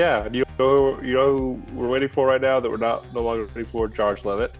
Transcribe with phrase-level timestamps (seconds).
[0.00, 3.20] Yeah, you know, you know who we're waiting for right now that we're not no
[3.20, 4.54] longer waiting for Josh Levitt,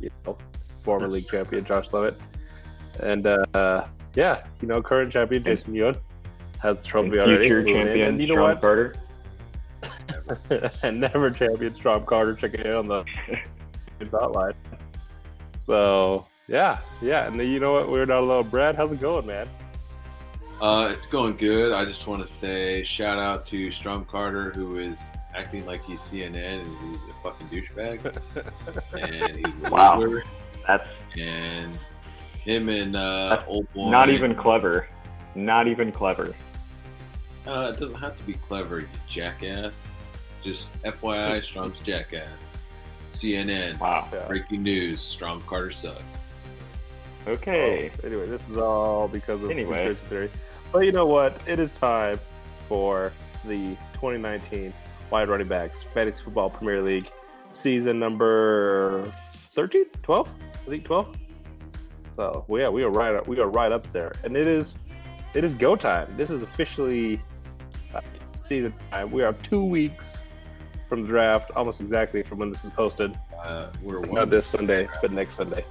[0.00, 0.38] you know,
[0.80, 2.18] former league champion Josh Levitt,
[3.00, 5.96] and uh, yeah, you know, current champion Jason Ewan
[6.60, 7.46] has the trophy already.
[7.46, 7.74] Future in.
[7.74, 8.60] champion and you know Strom what?
[8.62, 8.94] Carter.
[10.82, 12.34] and never champion Strom Carter.
[12.34, 13.04] Check it out on the
[14.00, 14.54] hotline.
[15.58, 17.90] So yeah, yeah, and then, you know what?
[17.90, 18.48] We're not alone.
[18.48, 19.46] Brad, how's it going, man?
[20.60, 21.72] Uh, it's going good.
[21.72, 26.00] I just want to say shout out to Strom Carter, who is acting like he's
[26.00, 28.16] CNN and he's a fucking douchebag,
[28.98, 29.98] and he's a Wow.
[29.98, 30.24] loser.
[30.66, 30.84] That's
[31.18, 31.78] And
[32.42, 33.90] him and uh, old boy.
[33.90, 34.88] not even clever.
[35.34, 36.34] Not even clever.
[37.46, 39.92] Uh, it doesn't have to be clever, you jackass.
[40.42, 42.56] Just FYI, Strom's jackass.
[43.06, 43.78] CNN.
[43.78, 44.08] Wow.
[44.26, 46.26] Breaking news: Strom Carter sucks.
[47.28, 47.90] Okay.
[48.02, 49.86] Anyway, this is all because of Anyway.
[49.86, 50.30] conspiracy theory.
[50.72, 51.40] But you know what?
[51.46, 52.18] It is time
[52.68, 53.12] for
[53.44, 54.72] the 2019
[55.10, 57.08] Wide Running Backs Fantasy Football Premier League
[57.52, 61.16] season number 13, 12, I think 12.
[62.14, 63.14] So well, yeah, we are right.
[63.14, 64.76] up- We are right up there, and it is
[65.34, 66.12] it is go time.
[66.16, 67.20] This is officially
[67.94, 68.00] uh,
[68.42, 69.10] season time.
[69.10, 70.22] We are two weeks
[70.88, 73.18] from the draft, almost exactly from when this is posted.
[73.44, 74.14] Uh, we're one.
[74.14, 75.62] Not this Sunday, but next Sunday.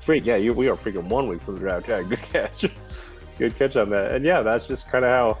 [0.00, 1.86] Freak, yeah, you, we are freaking one week from the draft.
[1.88, 2.64] Yeah, good catch.
[3.38, 4.12] Good catch on that.
[4.12, 5.38] And yeah, that's just kind of how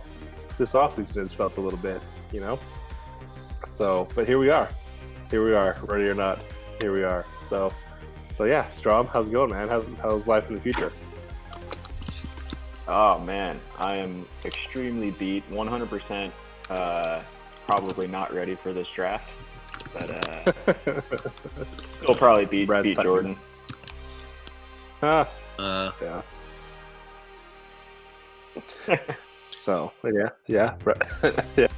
[0.58, 2.00] this offseason has felt a little bit,
[2.32, 2.58] you know?
[3.66, 4.68] So, but here we are.
[5.30, 6.40] Here we are, ready or not.
[6.80, 7.24] Here we are.
[7.48, 7.72] So,
[8.28, 9.68] so yeah, Strom, how's it going, man?
[9.68, 10.92] How's, how's life in the future?
[12.88, 15.48] Oh man, I am extremely beat.
[15.50, 16.30] 100%.
[16.68, 17.20] Uh,
[17.64, 19.28] probably not ready for this draft,
[19.92, 20.72] but uh,
[22.04, 23.08] he'll probably beat Brad's beat typing.
[23.10, 23.36] Jordan.
[25.02, 25.28] ah,
[25.58, 26.22] Uh, yeah.
[29.62, 30.74] So yeah, yeah,
[31.56, 31.68] yeah.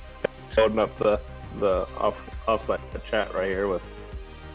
[0.57, 1.21] Loading up the
[1.59, 2.17] the off
[2.49, 3.83] offsite chat right here with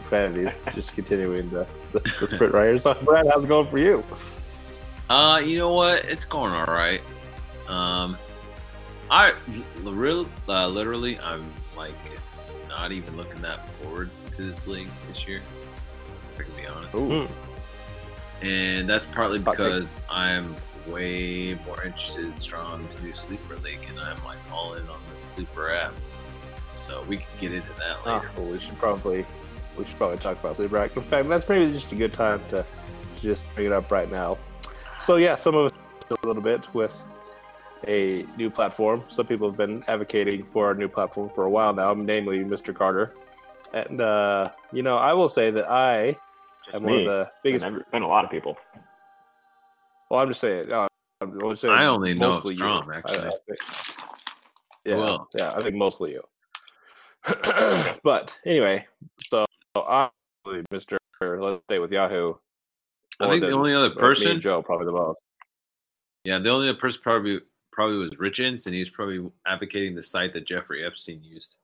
[0.09, 2.79] Fanities, just continuing the, the, the sprint right here.
[2.79, 4.03] So Brad, how's it going for you?
[5.11, 6.05] Uh, you know what?
[6.05, 7.01] It's going all right.
[7.67, 8.17] Um,
[9.11, 9.33] I
[9.83, 11.45] real uh, literally, I'm
[11.77, 11.93] like
[12.67, 15.41] not even looking that forward to this league this year.
[16.33, 17.27] If I can be honest, Ooh.
[18.41, 20.55] and that's partly because I'm
[20.91, 24.99] way more interested in strong to do sleeper league, and I'm like all in on
[25.13, 25.93] the sleeper app.
[26.75, 28.31] So we can get into that Ah, later.
[28.37, 29.25] well, we should probably
[29.77, 30.95] we should probably talk about sleeper app.
[30.97, 32.65] In fact, that's maybe just a good time to
[33.21, 34.37] just bring it up right now.
[34.99, 35.79] So yeah, some of us
[36.23, 37.05] a little bit with
[37.87, 39.03] a new platform.
[39.09, 42.73] Some people have been advocating for a new platform for a while now, namely Mr.
[42.75, 43.13] Carter.
[43.73, 46.17] And uh, you know, I will say that I
[46.65, 47.65] Just am one of the biggest.
[47.65, 48.57] Been, been a lot of people.
[50.09, 50.71] Well, I'm just saying.
[50.71, 50.87] Uh,
[51.21, 52.57] I'm just saying I only know of mostly you.
[52.57, 53.17] Strom, I- actually.
[53.17, 53.59] I think-
[54.85, 55.27] yeah, else?
[55.35, 56.23] yeah, I think mostly you.
[58.03, 58.87] but anyway,
[59.25, 60.09] so I,
[60.47, 60.97] Mr.
[61.21, 62.33] Let's stay with Yahoo.
[63.19, 65.19] I more think the only other person, Joe, probably the most.
[66.23, 67.39] yeah, the only other person probably
[67.73, 71.57] probably was Richens, and he was probably advocating the site that Jeffrey Epstein used.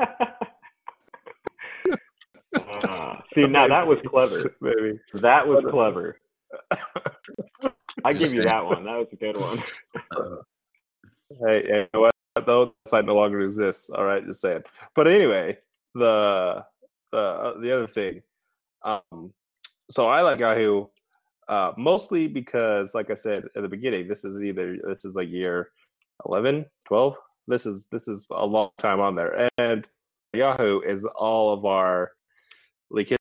[0.00, 0.06] Uh,
[3.34, 4.54] see, now that was clever.
[4.60, 4.98] Maybe.
[5.14, 6.18] That was clever.
[8.04, 8.84] I give you that one.
[8.84, 9.62] That was a good one.
[11.46, 12.14] Hey, hey, you know what?
[12.46, 13.90] Though the site no longer exists.
[13.90, 14.62] All right, just saying.
[14.94, 15.58] But anyway,
[15.94, 16.64] the
[17.12, 18.22] the uh, the other thing.
[18.82, 19.32] Um,
[19.90, 20.86] so I like Yahoo,
[21.48, 25.28] uh, mostly because, like I said at the beginning, this is either this is like
[25.28, 25.70] year
[26.26, 27.16] 11, 12.
[27.48, 29.86] This is this is a long time on there, and
[30.32, 32.12] Yahoo is all of our
[32.90, 33.16] leak.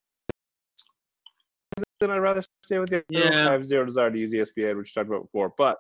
[2.00, 3.04] Then I'd rather stay with Yahoo.
[3.10, 3.50] Yeah.
[3.50, 5.54] I have zero desire to use ESPN, which we talked about before.
[5.58, 5.78] But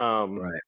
[0.00, 0.60] um, right.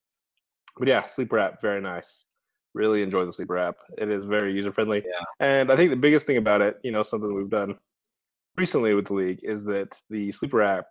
[0.78, 2.26] but yeah, sleeper app, very nice.
[2.74, 3.76] Really enjoy the sleeper app.
[3.98, 5.02] It is very user friendly.
[5.04, 5.24] Yeah.
[5.46, 7.76] And I think the biggest thing about it, you know, something we've done
[8.56, 10.86] recently with the league is that the sleeper app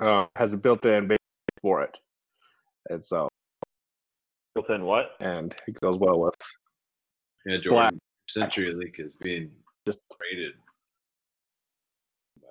[0.00, 1.18] uh, has a built-in base
[1.62, 1.96] for it,
[2.90, 3.28] and so
[4.54, 5.12] Built in what?
[5.20, 6.34] and it goes well with
[7.46, 7.70] Yeah, Slack.
[7.70, 7.98] Jordan
[8.28, 9.50] Century League is being
[9.86, 10.73] Just- rated by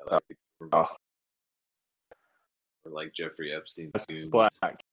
[0.09, 0.89] Uh, like, oh.
[2.85, 3.91] or like Jeffrey Epstein.
[3.95, 4.83] Slack.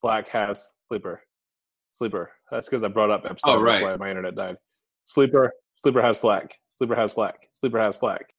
[0.00, 1.22] Slack has sleeper.
[1.92, 2.30] Sleeper.
[2.50, 3.54] That's because I brought up Epstein.
[3.54, 3.90] Oh, That's right.
[3.92, 4.56] why my internet died.
[5.04, 5.52] Sleeper.
[5.74, 6.58] Sleeper has Slack.
[6.68, 7.48] Sleeper has Slack.
[7.52, 8.32] Sleeper has Slack.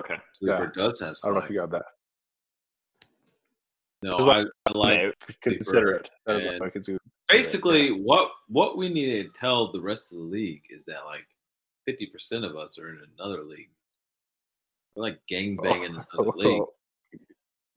[0.00, 0.16] Okay.
[0.32, 1.84] Sleeper does have I don't know if you got that.
[4.02, 6.10] No, That's I, I like Yeah, Consider it.
[6.26, 6.98] I don't know if I could do-
[7.28, 11.26] basically what what we need to tell the rest of the league is that like
[11.84, 13.70] fifty percent of us are in another league.
[14.98, 16.60] We're like gang oh, banging another league.
[16.62, 16.72] Oh.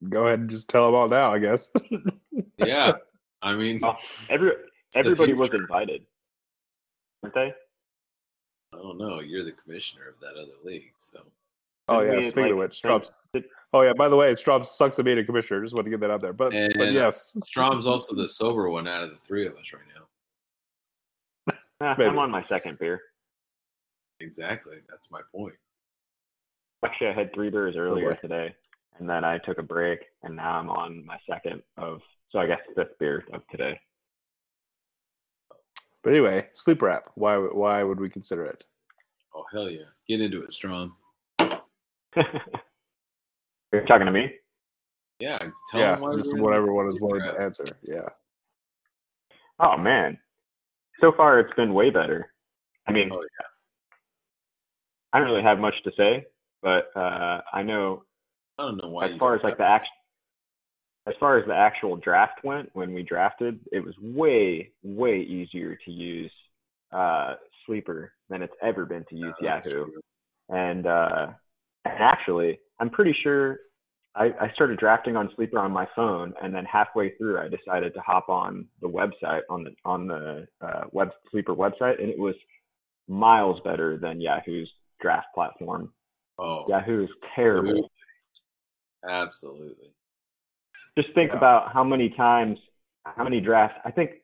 [0.08, 1.70] Go ahead and just tell them all now, I guess.
[2.58, 2.94] Yeah,
[3.42, 3.94] I mean, Oh,
[4.28, 4.50] every
[4.96, 6.02] everybody was invited,
[7.22, 7.54] weren't they?
[8.74, 9.20] I don't know.
[9.20, 11.20] You're the commissioner of that other league, so
[11.88, 12.20] oh Didn't yeah.
[12.24, 13.10] we, Speaking of which, Strom's.
[13.32, 13.44] did-
[13.74, 13.92] Oh yeah.
[13.96, 15.62] By the way, Strom sucks at being a commissioner.
[15.62, 16.32] Just want to get that out there.
[16.34, 19.72] But but And- yes, Strom's also the sober one out of the three of us
[19.72, 21.92] right now.
[22.06, 23.00] I'm on my second beer.
[24.20, 24.76] Exactly.
[24.90, 25.54] That's my point.
[26.84, 28.18] Actually, I had three beers oh, earlier boy.
[28.20, 28.54] today,
[28.98, 32.00] and then I took a break, and now I'm on my second of,
[32.30, 33.78] so I guess fifth beer of today.
[36.02, 37.10] But anyway, sleeper app.
[37.14, 38.64] Why why would we consider it?
[39.34, 39.84] Oh hell yeah!
[40.08, 40.96] Get into it, Strom.
[41.38, 41.54] You're
[43.86, 44.32] talking to me?
[45.20, 45.38] Yeah,
[45.70, 47.64] tell yeah, them why just whatever one is willing to answer.
[47.82, 48.08] Yeah.
[49.60, 50.18] Oh man,
[51.00, 52.32] so far it's been way better.
[52.88, 53.22] I mean, Oh,
[55.12, 56.24] I don't really have much to say,
[56.62, 58.04] but uh, I know
[58.58, 59.06] I don't know why.
[59.06, 59.80] as far as like the
[61.06, 65.76] as far as the actual draft went, when we drafted, it was way way easier
[65.84, 66.32] to use
[66.92, 67.34] uh,
[67.66, 69.86] Sleeper than it's ever been to use that's Yahoo.
[70.48, 71.28] And uh,
[71.84, 73.58] and actually, I'm pretty sure
[74.14, 77.94] I, I started drafting on Sleeper on my phone, and then halfway through, I decided
[77.94, 82.18] to hop on the website on the on the uh, web Sleeper website, and it
[82.18, 82.34] was
[83.08, 84.70] miles better than Yahoo's
[85.00, 85.92] draft platform.
[86.38, 87.90] Oh, Yahoo is terrible.
[89.08, 89.68] absolutely.
[89.78, 89.94] absolutely.
[90.96, 91.38] Just think Yeah.
[91.38, 92.58] about how many times,
[93.04, 93.78] how many drafts.
[93.84, 94.22] I think,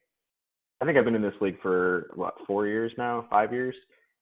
[0.80, 3.74] I think I've been in this league for what four years now, five years,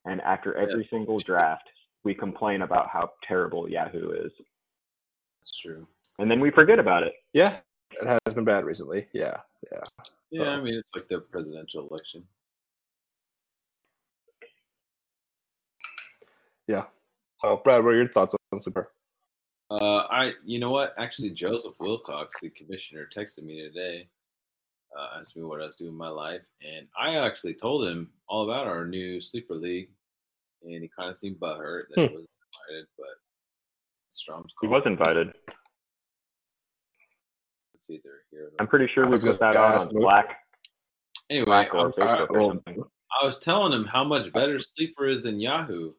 [0.04, 0.90] and after every Yes.
[0.90, 1.68] single draft,
[2.04, 4.32] we complain about how terrible Yahoo is,
[5.40, 5.86] That's true.
[6.18, 7.14] and then we forget about it.
[7.32, 7.60] Yeah.
[7.90, 9.08] It has been bad recently.
[9.12, 9.40] Yeah.
[9.72, 9.82] Yeah.
[10.30, 12.26] Yeah, I mean it's like the presidential election.
[16.66, 16.86] Yeah.
[17.40, 18.90] So Brad, what are your thoughts on sleeper?
[19.70, 20.94] Uh, I, you know what?
[20.96, 24.08] Actually, Joseph Wilcox, the commissioner, texted me today,
[24.96, 28.10] uh, asked me what I was doing in my life, and I actually told him
[28.28, 29.88] all about our new sleeper league,
[30.62, 32.12] and he kind of seemed butthurt that he Hmm.
[32.14, 32.28] wasn't
[32.70, 33.06] invited, but
[34.10, 35.32] Strom's He was invited.
[37.74, 38.46] It's either here.
[38.46, 40.38] Or I'm pretty sure we was put that on you- Slack,
[41.28, 42.90] anyway, Slack or I'm- or.
[43.20, 45.92] I was telling him how much better Sleeper is than Yahoo,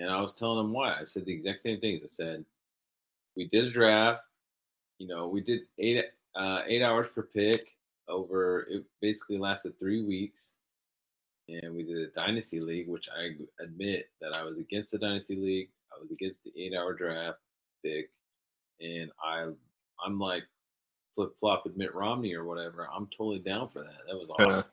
[0.00, 0.96] and I was telling him why.
[0.98, 2.00] I said the exact same things.
[2.02, 2.44] I said
[3.36, 4.22] we did a draft.
[4.98, 7.76] You know, we did eight uh, eight hours per pick
[8.08, 8.66] over.
[8.70, 10.54] It basically lasted three weeks,
[11.48, 15.36] and we did a dynasty league, which I admit that I was against the dynasty
[15.36, 15.68] league.
[15.94, 17.38] I was against the eight hour draft
[17.84, 18.10] pick,
[18.80, 19.50] and I
[20.04, 20.44] I'm like
[21.14, 22.88] flip flop with Mitt Romney or whatever.
[22.94, 24.06] I'm totally down for that.
[24.08, 24.64] That was awesome.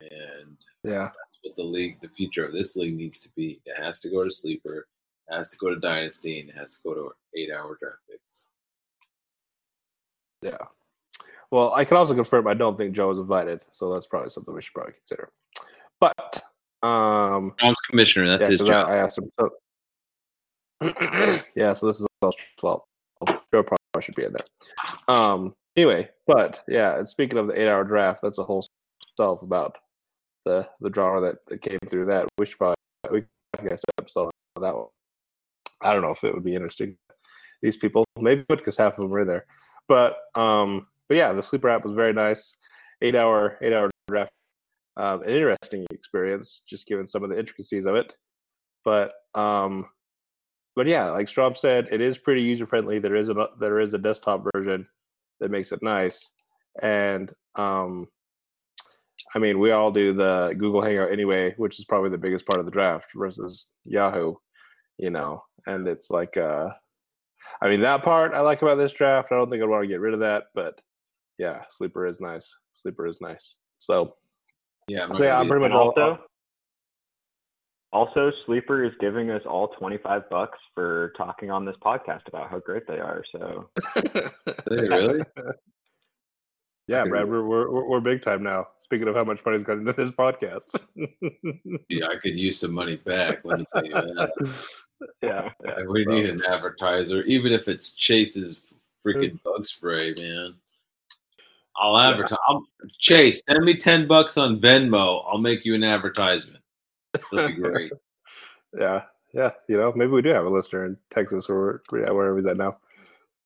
[0.00, 1.10] And Yeah.
[1.18, 3.60] that's what the league, the future of this league needs to be.
[3.64, 4.86] It has to go to sleeper,
[5.28, 7.98] it has to go to dynasty, and it has to go to eight hour draft
[8.10, 8.44] picks.
[10.42, 10.58] Yeah.
[11.50, 14.54] Well, I can also confirm I don't think Joe is invited, so that's probably something
[14.54, 15.30] we should probably consider.
[16.00, 16.42] But
[16.82, 18.88] um Tom's commissioner, that's yeah, his 'cause I, job.
[18.90, 19.50] I asked him so
[21.54, 22.86] Yeah, so this is all well
[23.26, 24.46] Joe probably should be in there.
[25.08, 28.66] Um anyway, but yeah, and speaking of the eight hour draft, that's a whole
[29.16, 29.78] self about
[30.44, 32.26] the the drama that, that came through that.
[32.38, 32.76] We should probably
[33.10, 33.24] we
[33.56, 34.86] podcast episode on that one.
[35.82, 36.96] I don't know if it would be interesting.
[37.62, 39.46] These people maybe would because half of them were there,
[39.88, 42.54] but um, but yeah, the sleeper app was very nice.
[43.02, 44.30] Eight hour eight hour draft,
[44.96, 48.16] um, an interesting experience, just given some of the intricacies of it.
[48.84, 49.86] But um,
[50.76, 52.98] but yeah, like Strom said, it is pretty user friendly.
[52.98, 54.86] There is a there is a desktop version
[55.40, 56.30] that makes it nice,
[56.82, 58.08] and um,
[59.34, 62.58] I mean, we all do the Google Hangout anyway, which is probably the biggest part
[62.60, 64.34] of the draft versus Yahoo,
[64.98, 65.42] you know.
[65.66, 66.68] And it's like, uh,
[67.62, 69.32] I mean, that part I like about this draft.
[69.32, 70.80] I don't think I'd want to get rid of that, but
[71.38, 72.54] yeah, sleeper is nice.
[72.72, 73.56] Sleeper is nice.
[73.78, 74.14] So,
[74.88, 75.88] Yeah, I'm so yeah, I'm pretty And much all.
[75.88, 76.18] also,
[77.92, 82.58] also, Sleeper is giving us all 25 bucks for talking on this podcast about how
[82.58, 83.22] great they are.
[83.30, 84.30] So gonna
[84.68, 85.20] really?
[86.86, 87.04] yeah.
[87.04, 88.68] Brad, uh, we're, we're we're- we're big time now.
[88.78, 90.70] Speaking of how much money's gone into this podcast.
[91.88, 93.40] Yeah, I could use some money back.
[93.44, 94.30] Let me tell you that.
[95.22, 100.14] yeah, yeah, Like, we so- need an advertiser, even if it's Chase's freaking bug spray,
[100.18, 100.54] man.
[101.76, 102.38] I'll advertise.
[102.48, 102.64] I'll,
[103.00, 105.24] Chase, send me ten bucks on Venmo.
[105.26, 106.62] I'll make you an advertisement.
[107.32, 107.92] That'll be great.
[108.78, 109.50] yeah, yeah.
[109.68, 112.56] You know, maybe we do have a listener in Texas or yeah, wherever he's at
[112.56, 112.76] now.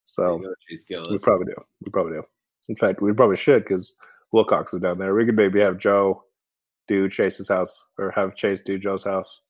[0.04, 1.54] So go, we probably do.
[1.85, 2.23] We probably do.
[2.68, 3.94] In fact, we probably should because
[4.32, 5.14] Wilcox is down there.
[5.14, 6.25] We could maybe have Joe
[6.87, 9.42] do Chase's house or have Chase do Joe's house.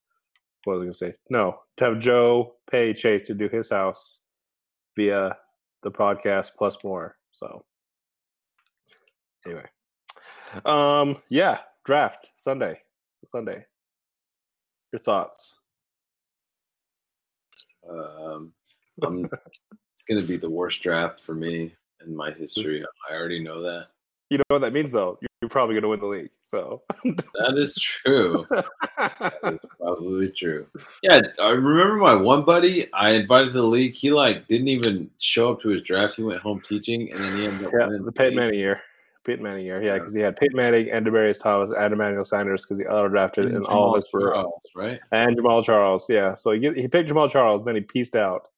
[0.64, 1.18] what was I gonna say?
[1.30, 4.20] No, to have Joe pay Chase to do his house
[4.96, 5.36] via
[5.82, 7.16] the podcast plus more.
[7.32, 7.64] So
[9.46, 9.66] anyway,
[10.64, 12.80] um, yeah, draft Sunday,
[13.26, 13.64] Sunday.
[14.92, 15.58] Your thoughts?
[17.88, 18.52] Um,
[19.02, 19.24] I'm,
[19.94, 21.74] it's going to be the worst draft for me
[22.06, 22.84] in my history.
[23.10, 23.86] I already know that.
[24.30, 25.18] You know what that means, though.
[25.40, 26.30] You're probably going to win the league.
[26.42, 28.46] So That is true.
[28.98, 30.66] That is probably true.
[31.04, 33.94] Yeah, I remember my one buddy I invited to the league.
[33.94, 36.16] He like didn't even show up to his draft.
[36.16, 38.34] He went home teaching, and then he ended up yeah, winning the Peyton.
[38.36, 38.80] Manning year.
[39.24, 39.98] Peyton Manning year, yeah, Yeah.
[39.98, 43.44] because he had Peyton Manning and Demaryius Thomas and Emmanuel Sanders because he auto drafted
[43.46, 44.98] And in all his for Charles, right?
[45.12, 46.34] and Jamaal Charles, yeah.
[46.34, 48.48] So he he picked Jamaal Charles, then he pieced out,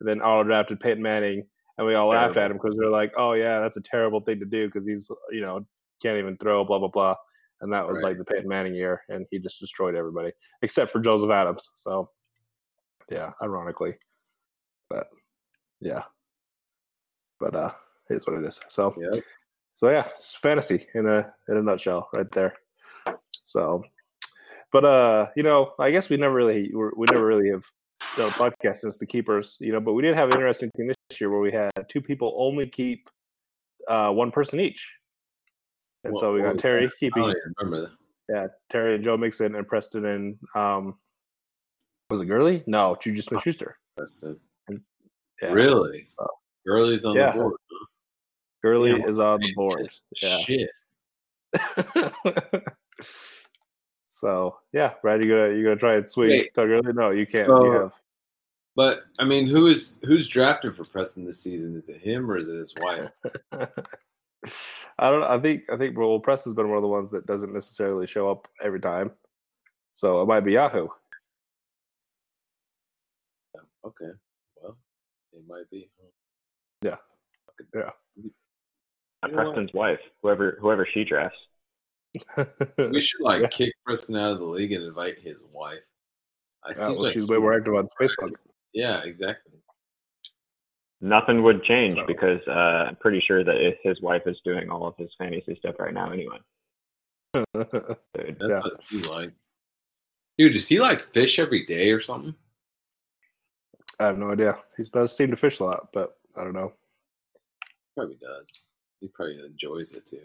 [0.00, 1.44] and then auto drafted Peyton Manning,
[1.80, 4.20] and we all laughed at him because we are like, "Oh yeah, that's a terrible
[4.20, 5.64] thing to do because he's you know
[6.02, 7.14] can't even throw, blah blah blah."
[7.62, 8.10] And that was Right.
[8.10, 11.70] like the Peyton Manning year, and he just destroyed everybody except for Joseph Adams.
[11.76, 12.10] So
[13.10, 13.96] yeah, ironically,
[14.90, 15.08] but
[15.80, 16.02] yeah,
[17.38, 17.72] but uh,
[18.10, 18.60] it's what it is.
[18.68, 19.24] So Yep.
[19.72, 22.58] so yeah, it's fantasy in a in a nutshell, right there.
[23.22, 23.82] So,
[24.70, 27.64] but uh, you know, I guess we never really we're, we never really have
[28.16, 29.80] a podcast since the keepers, you know.
[29.80, 32.66] But we did have an interesting thing this year where we had two people only
[32.68, 33.08] keep
[33.88, 34.92] uh, one person each,
[36.04, 36.98] and What- so we got Terry that?
[36.98, 37.92] Keeping don't remember that.
[38.34, 40.96] yeah Terry and Joe Mixon and Preston and um
[42.10, 42.62] was it Gurley?
[42.66, 43.76] No, Juju Smith Schuster.
[43.96, 44.38] Preston.
[45.40, 45.52] Yeah.
[45.52, 46.04] Really?
[46.04, 46.26] So-
[46.66, 47.32] Gurley's on Yeah.
[47.32, 47.54] the board.
[48.62, 49.56] Gurley Yeah, is on the Shit.
[49.56, 49.90] board.
[50.20, 50.38] Yeah.
[50.38, 50.70] Shit.
[54.20, 56.54] so yeah, Brad, you gonna you gonna try and sweep Wait.
[56.54, 56.92] Doug Gurley?
[56.92, 57.46] No, you can't.
[57.46, 57.92] So- you have
[58.76, 61.74] But I mean, who is who's drafting for Preston this season?
[61.74, 63.08] Is it him or is it his wife?
[64.98, 65.22] I don't.
[65.22, 65.62] I think.
[65.72, 65.96] I think.
[65.96, 69.10] Well, Preston's been one of the ones that doesn't necessarily show up every time,
[69.92, 70.88] so it might be Yahoo.
[73.86, 74.10] Okay.
[74.56, 74.76] Well,
[75.32, 75.88] it might be.
[76.82, 76.96] Yeah.
[77.74, 77.90] Yeah.
[78.16, 78.30] You
[79.22, 79.32] know what?
[79.32, 81.38] Preston's wife, whoever whoever she drafts.
[82.78, 83.48] We should like Yeah.
[83.48, 85.78] kick Preston out of the league and invite his wife.
[86.64, 88.32] I Yeah, seems well, like she's way more active on Facebook.
[88.72, 89.54] Yeah, exactly.
[91.00, 94.70] Nothing would change So- because uh, I'm pretty sure that if his wife is doing
[94.70, 96.38] all of his fantasy stuff right now anyway.
[97.34, 97.46] Dude.
[97.54, 98.60] That's Yeah.
[98.60, 99.32] what he like.
[100.36, 102.34] Dude, does he like fish every day or something?
[103.98, 104.58] I have no idea.
[104.76, 106.72] He does seem to fish a lot, but I don't know.
[107.96, 108.70] Probably does.
[109.00, 110.20] He probably enjoys it too.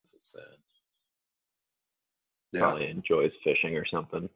[0.00, 0.58] That's what's sad.
[2.54, 2.60] Yeah.
[2.60, 4.28] Probably enjoys fishing or something.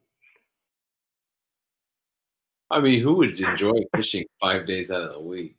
[2.70, 5.56] I mean, who would enjoy fishing five days out of the week?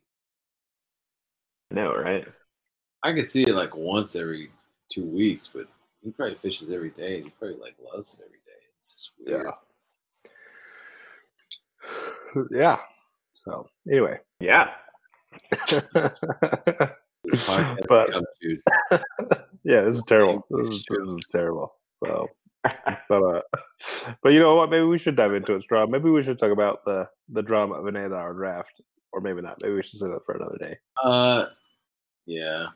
[1.72, 2.24] No, right?
[3.02, 4.50] I could see it like once every
[4.92, 5.66] two weeks, but
[6.02, 8.60] he probably fishes every day and he probably like loves it every day.
[8.76, 9.46] It's just weird.
[9.46, 9.52] Yeah.
[12.52, 12.78] Yeah.
[13.32, 14.20] So anyway.
[14.38, 14.70] Yeah.
[17.22, 18.58] This podcast But- come to
[19.64, 20.46] yeah, this is terrible.
[20.50, 21.74] This is this is terrible.
[21.88, 22.28] So,
[23.08, 23.40] but uh,
[24.22, 24.70] but you know what?
[24.70, 25.90] Maybe we should dive into it, Strom.
[25.90, 28.80] Maybe we should talk about the the drama of an eight-hour draft,
[29.12, 29.58] or maybe not.
[29.62, 30.76] Maybe we should save that for another day.
[31.02, 31.46] uh
[32.26, 32.66] yeah.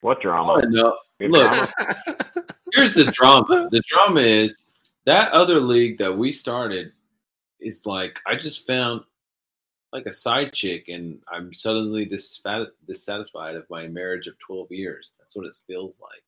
[0.00, 0.54] what drama?
[0.54, 0.96] wanna know.
[1.20, 1.72] Look, drama?
[2.72, 3.68] here's the drama.
[3.70, 4.66] The drama is
[5.06, 6.92] that other league that we started
[7.60, 9.02] is like I just found
[9.92, 15.14] like a side chick, and I'm suddenly disfat- dissatisfied of my marriage of 12 years.
[15.18, 16.22] That's what it feels like.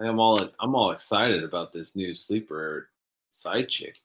[0.00, 2.88] I'm all I'm all excited about this new sleeper
[3.30, 3.98] side chick.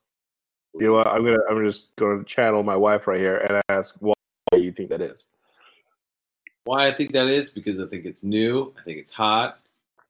[0.76, 1.08] You know what?
[1.08, 4.14] I'm gonna I'm just gonna channel my wife right here and ask why
[4.56, 5.28] you think that is.
[6.66, 8.74] Why I think that is because I think it's new.
[8.80, 9.60] I think it's hot.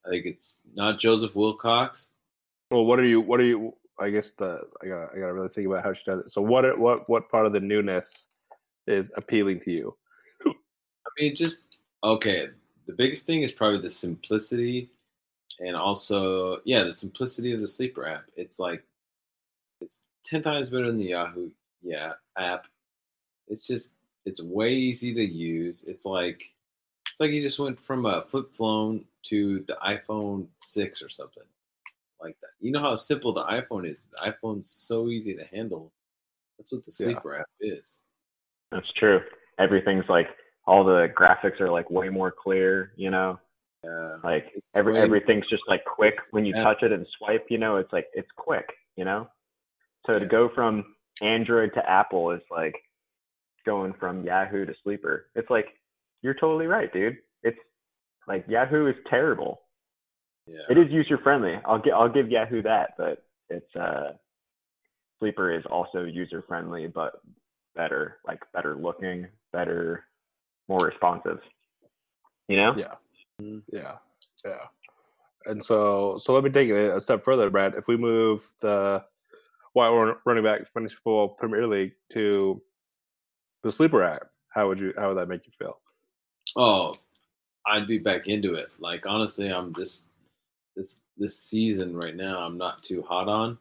[0.05, 2.13] I think it's not Joseph Wilcox.
[2.71, 3.19] Well, what are you?
[3.19, 3.73] What are you?
[3.99, 6.31] I guess the I gotta I gotta really think about how she does it.
[6.31, 8.27] So what are- what what part of the newness
[8.87, 9.95] is appealing to you?
[10.45, 10.51] I
[11.19, 12.47] mean, just okay.
[12.85, 14.89] The biggest thing is probably the simplicity,
[15.59, 18.25] and also, yeah, the simplicity of the sleeper app.
[18.35, 18.83] It's like
[19.81, 21.49] it's ten times better than the Yahoo
[21.81, 22.65] yeah app.
[23.47, 23.95] It's just
[24.25, 25.83] it's way easy to use.
[25.85, 26.43] It's like
[27.11, 31.43] it's like you just went from a flip phone to the iPhone six or something
[32.21, 32.51] like that.
[32.59, 34.07] You know how simple the iPhone is.
[34.11, 35.91] The iPhone's so easy to handle.
[36.57, 37.05] That's what the Yeah.
[37.05, 38.01] sleeper app is.
[38.71, 39.21] That's true.
[39.59, 40.29] Everything's like
[40.65, 43.39] all the graphics are like way more clear, you know.
[43.83, 44.17] Yeah.
[44.23, 46.63] Like every everything's just like quick when you Yeah.
[46.63, 49.27] touch it and swipe, you know, it's like it's quick, you know?
[50.05, 52.75] So to go from Android to Apple is like
[53.65, 55.27] going from Yahoo to Sleeper.
[55.35, 55.67] It's like
[56.21, 57.17] you're totally right, dude.
[57.43, 57.59] It's
[58.27, 59.61] like Yahoo is terrible.
[60.47, 60.61] Yeah.
[60.69, 61.59] It is user friendly.
[61.65, 64.13] I'll get I'll give Yahoo that, but it's uh
[65.19, 67.21] sleeper is also user friendly, but
[67.75, 70.05] better, like better looking, better,
[70.67, 71.39] more responsive.
[72.47, 72.73] You know?
[72.77, 72.95] Yeah.
[73.39, 73.95] Yeah.
[74.45, 74.65] Yeah.
[75.45, 77.75] And so, so let me take it a step further, Brad.
[77.75, 79.03] If we move the
[79.73, 82.61] while we're running back fantasy football Premier League to
[83.63, 84.93] the sleeper app, how would you?
[84.97, 85.79] How would that make you feel?
[86.55, 86.95] Oh,
[87.65, 88.69] I'd be back into it.
[88.79, 90.07] Like honestly, I'm just
[90.75, 92.39] this this season right now.
[92.39, 93.57] I'm not too hot on,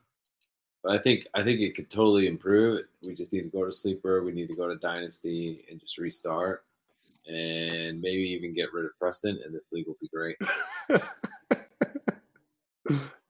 [0.84, 2.84] but I think I think it could totally improve.
[3.02, 4.22] We just need to go to sleeper.
[4.22, 6.64] We need to go to dynasty and just restart,
[7.26, 10.36] and maybe even get rid of Preston, and this league will be great.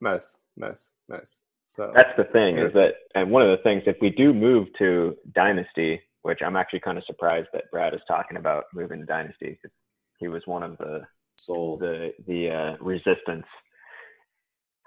[0.01, 1.39] nice, nice, nice.
[1.65, 4.69] So that's the thing is that, and one of the things, if we do move
[4.79, 9.07] to dynasty, which I'm actually kind of surprised that Brad is talking about moving to
[9.07, 9.75] dynasty because
[10.19, 11.01] he was one of the
[11.37, 13.47] soul the the uh, resistance.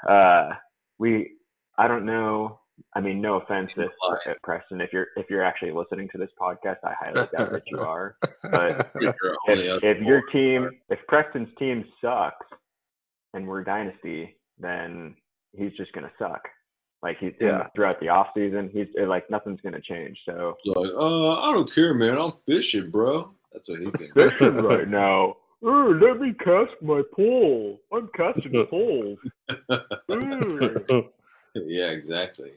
[0.08, 0.52] Uh,
[0.98, 1.32] we,
[1.78, 2.60] I don't know.
[2.94, 3.92] I mean, no offense if,
[4.26, 7.64] if, Preston, if you're if you're actually listening to this podcast, I highly doubt that
[7.68, 8.18] you are.
[8.44, 12.46] But if, if your team, if Preston's team sucks,
[13.34, 15.16] and we're dynasty, then
[15.54, 16.42] he's just gonna suck.
[17.04, 17.68] Like he's yeah.
[17.76, 20.18] throughout the off season, he's like nothing's gonna change.
[20.26, 22.18] So like, uh, I don't care, man.
[22.18, 23.32] I'm fishing, bro.
[23.54, 25.38] That's what he's gonna fishing right now.
[25.68, 27.80] Oh, let me cast my pole.
[27.92, 29.18] I'm casting poles.
[31.56, 32.52] yeah, exactly.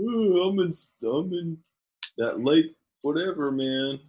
[0.00, 0.72] Ooh, I'm in,
[1.04, 1.58] I'm in
[2.18, 4.00] that lake, whatever, man.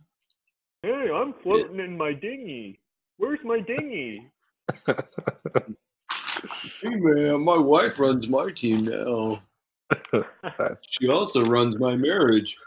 [0.81, 1.85] Hey, I'm floating yeah.
[1.85, 2.79] in my dinghy.
[3.17, 4.29] Where's my dinghy?
[4.87, 4.93] hey,
[6.83, 9.41] man, my wife runs my team now.
[10.89, 12.57] She also runs my marriage.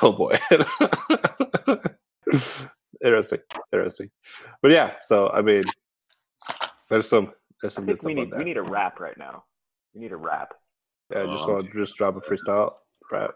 [0.00, 0.38] Oh boy.
[3.04, 3.40] interesting.
[3.72, 4.10] Interesting.
[4.62, 5.64] But yeah, so I mean
[6.88, 9.42] there's some there's some we need we need a rap right now.
[9.92, 10.54] We need a rap.
[11.10, 12.74] Yeah, I just um, want to just drop a freestyle
[13.10, 13.34] rap.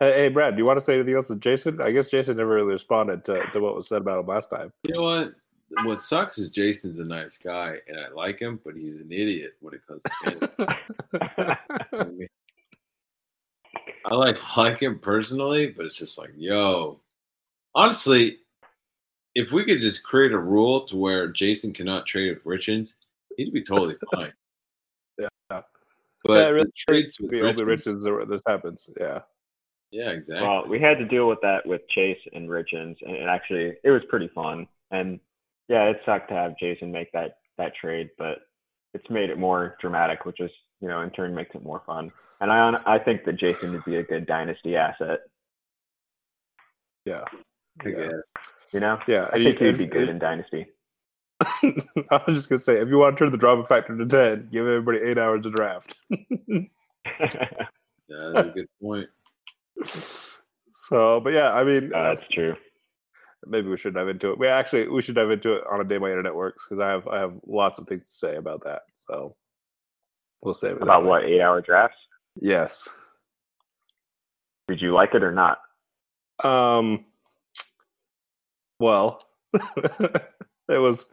[0.00, 1.80] Hey, hey, Brad, do you want to say anything else to Jason?
[1.80, 4.72] I guess Jason never really responded to, to what was said about him last time.
[4.84, 5.34] You know what?
[5.82, 9.54] What sucks is Jason's a nice guy and I like him, but he's an idiot
[9.60, 10.78] when it comes to
[14.06, 17.00] I like like him personally, but it's just like, yo,
[17.74, 18.38] honestly,
[19.34, 22.94] if we could just create a rule to where Jason cannot trade with Richards,
[23.36, 24.32] he'd be totally fine.
[26.28, 28.88] Yeah, but yeah, really, trades with Richards, Richards, this happens.
[28.98, 29.20] Yeah,
[29.90, 30.46] yeah, exactly.
[30.46, 34.02] Well, we had to deal with that with Chase and Richards, and actually, it was
[34.08, 34.66] pretty fun.
[34.90, 35.20] And
[35.68, 38.38] yeah, it sucked to have Jason make that that trade, but
[38.94, 42.10] it's made it more dramatic, which is you know in turn makes it more fun.
[42.40, 45.20] And I I think that Jason would be a good dynasty asset.
[47.04, 47.24] Yeah,
[47.84, 48.08] I yeah.
[48.08, 48.34] guess.
[48.72, 50.66] You know, yeah, I think he'd be good in dynasty.
[52.10, 54.48] I was just gonna say, if you want to turn the drama factor to ten,
[54.50, 55.96] give everybody eight hours to draft.
[56.10, 56.66] yeah,
[58.08, 59.08] that's a good point.
[60.72, 62.54] So, but yeah, I mean, uh, that's true.
[63.46, 64.38] Maybe we should dive into it.
[64.38, 66.90] We actually we should dive into it on a day my internet works because I
[66.90, 68.82] have I have lots of things to say about that.
[68.96, 69.36] So
[70.42, 71.98] we'll save it about what eight hour drafts.
[72.36, 72.88] Yes.
[74.68, 75.58] Did you like it or not?
[76.42, 77.04] Um.
[78.78, 79.22] Well,
[79.54, 81.06] it was.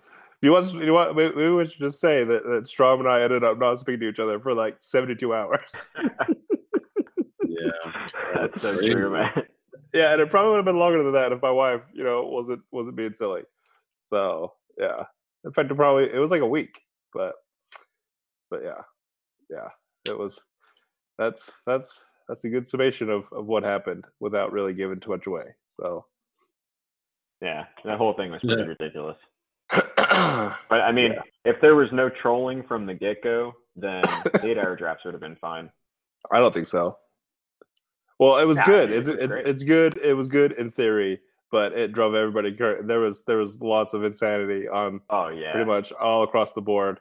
[0.44, 3.46] You want you want we, we should just say that, that Strom and I ended
[3.46, 5.72] up not speaking to each other for like seventy two hours.
[7.48, 9.44] yeah, that's so true, man.
[9.94, 12.26] Yeah, and it probably would have been longer than that if my wife, you know,
[12.26, 13.44] wasn't wasn't being silly.
[14.00, 15.04] So yeah,
[15.46, 16.82] in fact, it probably it was like a week,
[17.14, 17.36] but
[18.52, 18.82] but yeah,
[19.50, 19.70] yeah,
[20.10, 20.42] it was
[21.18, 25.26] that's that's that's a good summation of, of what happened without really giving too much
[25.26, 25.56] away.
[25.70, 26.06] So
[27.42, 28.68] yeah, that whole thing was pretty yeah.
[28.68, 29.18] ridiculous.
[29.74, 31.22] But I mean, yeah.
[31.46, 34.04] if there was no trolling from the get go, then
[34.44, 35.70] eight hour drafts would have been fine.
[36.32, 36.98] I don't think so.
[38.20, 38.92] Well, it was nah, good.
[38.92, 39.98] It's, it, it's good.
[39.98, 41.20] It was good in theory,
[41.52, 42.56] but it drove everybody.
[42.84, 45.02] There was there was lots of insanity on.
[45.10, 47.00] Oh yeah, pretty much all across the board.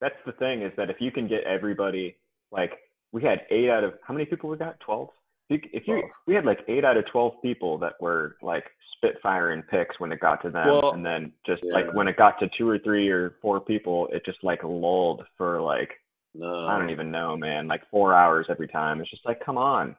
[0.00, 2.16] That's the thing is that if you can get everybody
[2.50, 2.72] like
[3.12, 4.78] we had eight out of how many people we got?
[4.80, 5.10] Twelve.
[5.50, 8.64] If you, we had like eight out of twelve people that were like
[8.96, 11.74] spitfiring picks when it got to them, well, and then just yeah.
[11.74, 15.24] like when it got to two or three or four people, it just like lulled
[15.36, 15.90] for like
[16.34, 16.66] no.
[16.66, 19.00] I don't even know, man, like four hours every time.
[19.00, 19.94] It's just like, come on,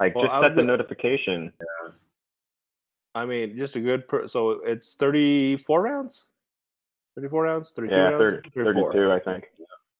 [0.00, 1.52] like well, just set the notification.
[1.60, 1.90] Yeah.
[3.14, 6.24] I mean, just a good per- so it's thirty four rounds.
[7.18, 7.72] 34 rounds?
[7.74, 8.30] 32 yeah, rounds?
[8.30, 9.44] 30, 32, I think.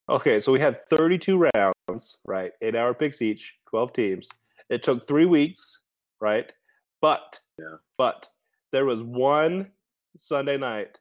[0.09, 2.53] Okay, so we had 32 rounds, right?
[2.63, 4.29] Eight hour picks each, 12 teams.
[4.71, 5.81] It took three weeks,
[6.21, 6.53] right?
[7.01, 7.77] But, yeah.
[7.97, 8.29] but
[8.73, 9.71] there was one
[10.17, 10.99] Sunday night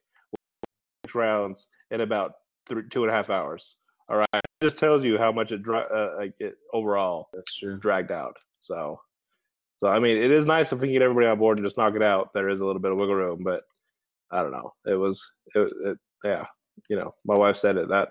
[1.14, 2.34] rounds in about
[2.68, 3.76] three, two and a half hours.
[4.10, 7.58] All right, it just tells you how much it dra- uh, like it overall That's
[7.58, 7.78] true.
[7.78, 8.38] dragged out.
[8.60, 9.00] So,
[9.80, 11.78] so I mean, it is nice if we can get everybody on board and just
[11.78, 12.32] knock it out.
[12.34, 13.64] There is a little bit of wiggle room, but
[14.32, 14.74] I don't know.
[14.86, 15.22] It was,
[15.56, 16.46] it, it yeah,
[16.90, 18.10] you know, my wife said it that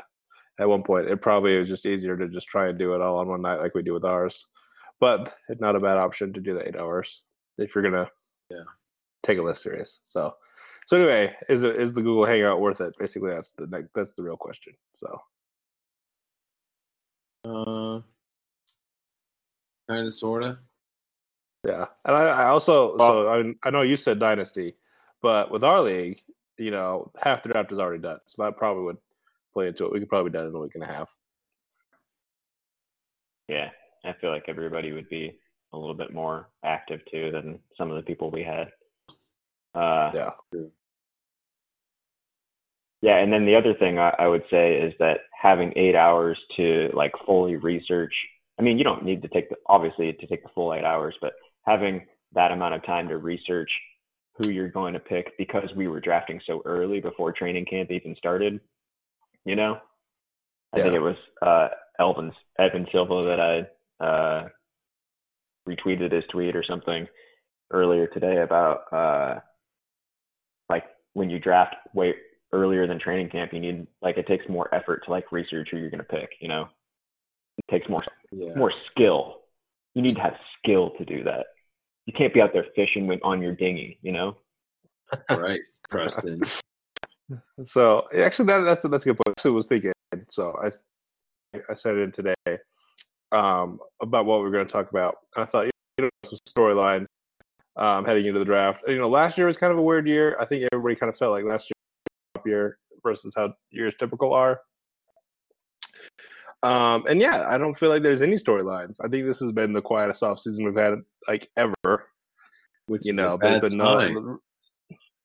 [0.59, 3.19] at one point it probably was just easier to just try and do it all
[3.19, 4.47] on one night like we do with ours,
[5.01, 7.23] but it's not a bad option to do the eight hours
[7.59, 8.11] if you're gonna
[8.51, 8.65] Yeah.
[9.23, 10.01] take it less serious.
[10.05, 10.35] So,
[10.87, 12.95] so anyway, is it is the Google Hangout worth it?
[12.99, 14.75] Basically, that's the next, that's the real question.
[14.95, 15.21] So.
[17.45, 18.01] Uh,
[19.89, 20.59] kind of, sorta.
[21.65, 24.77] Yeah, and I, I also so I, I know you said dynasty,
[25.23, 26.23] but with our league,
[26.59, 28.99] you know, half the draft is already done, so that probably would
[29.53, 29.93] play into it.
[29.93, 31.09] We could probably be done in a week and a half.
[33.49, 33.71] Yeah,
[34.07, 35.39] I feel like everybody would be
[35.73, 38.69] a little bit more active too than some of the people we had.
[39.75, 40.31] Uh, Yeah,
[43.03, 46.39] Yeah, and then the other thing I, I would say is that having eight hours
[46.57, 48.13] to like fully research.
[48.59, 51.15] I mean, you don't need to take the obviously to take the full eight hours,
[51.21, 51.35] but
[51.67, 53.71] having that amount of time to research
[54.39, 58.15] who you're going to pick because we were drafting so early before training camp even
[58.17, 58.61] started.
[59.45, 59.79] You know,
[60.73, 63.67] I think it was uh, Elvin Evan Silva that I
[64.01, 64.45] uh,
[65.69, 67.07] retweeted his tweet or something
[67.71, 69.41] earlier today about uh,
[70.69, 72.15] like when you draft way
[72.53, 75.79] earlier than training camp, you need like it takes more effort to like research who
[75.79, 76.31] you're going to pick.
[76.41, 76.69] You know,
[77.59, 78.55] it takes more Yeah.
[78.55, 79.43] more skill.
[79.95, 81.47] You need to have skill to do that.
[82.07, 83.99] You can't be out there fishing with on your dinghy.
[84.03, 84.37] You know.
[85.31, 86.43] right, Preston.
[87.65, 89.45] so actually, that, that's that's a good point.
[89.45, 89.93] I was thinking,
[90.31, 90.71] so I
[91.71, 92.35] I said it today
[93.33, 96.39] um, about what we are going to talk about, and I thought you know some
[96.49, 97.07] storylines
[97.77, 98.83] um, heading into the draft.
[98.87, 100.37] You know, last year was kind of a weird year.
[100.41, 104.61] I think everybody kind of felt like last year year versus how years typical are.
[106.63, 108.97] Um, and yeah, I don't feel like there's any storylines.
[109.05, 110.95] I think this has been the quietest offseason we've had
[111.29, 112.09] like ever.
[112.87, 114.15] Which You know, there's been sign.
[114.15, 114.39] no,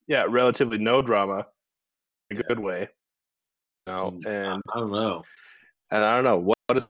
[0.08, 1.46] yeah, relatively no drama,
[2.32, 2.90] in a good way.
[3.88, 5.24] You know, Mm, and I don't know.
[5.92, 6.88] and I don't know what is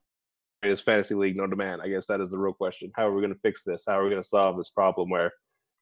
[0.63, 1.81] is fantasy league no demand.
[1.81, 2.91] I guess that is the real question.
[2.95, 3.83] How are we going to fix this?
[3.87, 5.31] How are we going to solve this problem where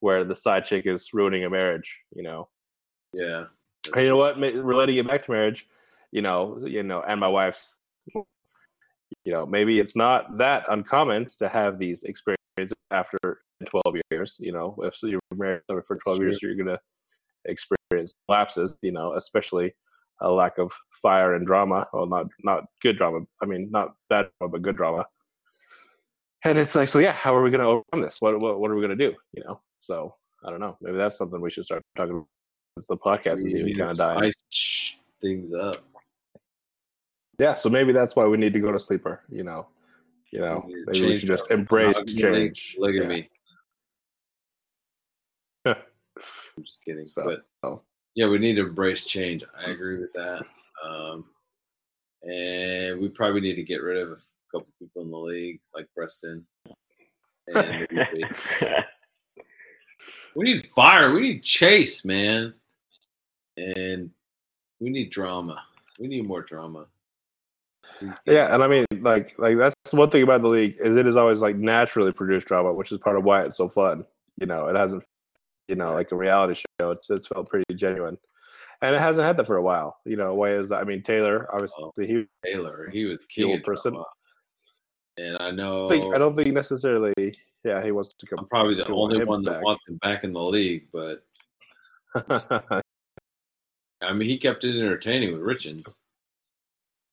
[0.01, 1.99] where the side chick is ruining a marriage?
[2.15, 2.49] You know,
[3.13, 3.45] Yeah.
[3.93, 4.37] and you know what?
[4.37, 5.67] Relating it back to marriage,
[6.11, 7.75] you know, you know, and my wife's,
[8.13, 14.37] you know, maybe it's not that uncommon to have these experiences after 12 years.
[14.39, 16.79] You know, if you're married for 12 years, you're gonna
[17.45, 18.77] experience lapses.
[18.81, 19.73] You know, especially
[20.21, 21.87] a lack of fire and drama.
[21.93, 23.21] Well, not not good drama.
[23.41, 25.05] I mean, not bad drama, but good drama.
[26.45, 28.17] And it's like, so yeah, how are we gonna overcome this?
[28.19, 29.13] What what what are we gonna do?
[29.33, 30.77] You know, so I don't know.
[30.81, 32.13] Maybe that's something we should start talking.
[32.15, 32.27] about.
[32.77, 34.19] As the podcast is even kind of dying.
[34.31, 35.83] spice things up.
[37.39, 39.21] Yeah, so maybe that's why we need to go to sleeper.
[39.27, 39.67] You know,
[40.31, 42.75] you know, maybe we should just embrace change.
[42.79, 43.07] Look at Yeah.
[43.07, 43.29] me.
[45.65, 47.03] I'm just kidding.
[47.03, 47.41] So- but.
[48.19, 49.45] Yeah, we need to embrace change.
[49.57, 50.43] I agree with that.
[50.83, 51.23] Um,
[52.23, 54.17] and we probably need to get rid of a
[54.51, 56.45] couple people in the league, like Preston.
[57.55, 57.87] And
[60.35, 61.13] we need fire.
[61.13, 62.53] We need chase, man.
[63.57, 64.11] And
[64.79, 65.63] we need drama.
[65.97, 66.87] We need more drama.
[68.27, 71.15] Yeah, and I mean, like, like that's one thing about the league is it is
[71.15, 74.05] always like naturally produced drama, which is part of why it's so fun.
[74.39, 75.03] You know, it hasn't,
[75.69, 76.91] you know, like a reality show.
[76.91, 78.17] It's it's felt pretty genuine,
[78.81, 79.99] and it hasn't had that for a while.
[80.05, 80.81] You know, why is that?
[80.81, 82.25] I mean, Taylor obviously he.
[82.43, 83.91] Taylor, he was The king old of person.
[83.93, 84.05] drama.
[85.17, 87.13] And I I, know think, I don't think necessarily.
[87.65, 88.39] Yeah, he wants to come.
[88.39, 89.63] I'm probably the only one that back.
[89.63, 91.25] wants him back in the league, but
[94.01, 95.97] I mean, he kept it entertaining with Richens.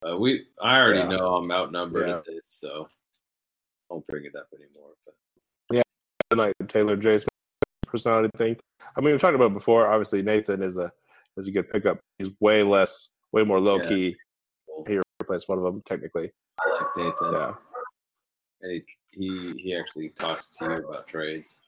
[0.08, 1.08] Uh, we, I already Yeah.
[1.16, 2.18] know I'm outnumbered Yeah.
[2.18, 2.86] at this, so
[3.90, 4.92] I won't bring it up anymore.
[5.04, 5.14] But
[5.74, 5.82] Yeah,
[6.36, 7.28] like Taylor J Smith
[7.86, 8.56] personality thing.
[8.96, 9.86] I mean, we've talked about before.
[9.86, 10.92] Obviously, Nathan is a
[11.36, 11.98] is a good pickup.
[12.18, 13.88] He's way less, way more low Yeah.
[13.88, 14.16] key.
[14.86, 16.30] He replaced one of them technically.
[16.60, 17.54] I like Nathan, Yeah,
[18.62, 21.60] and he, he he actually talks to you about trades.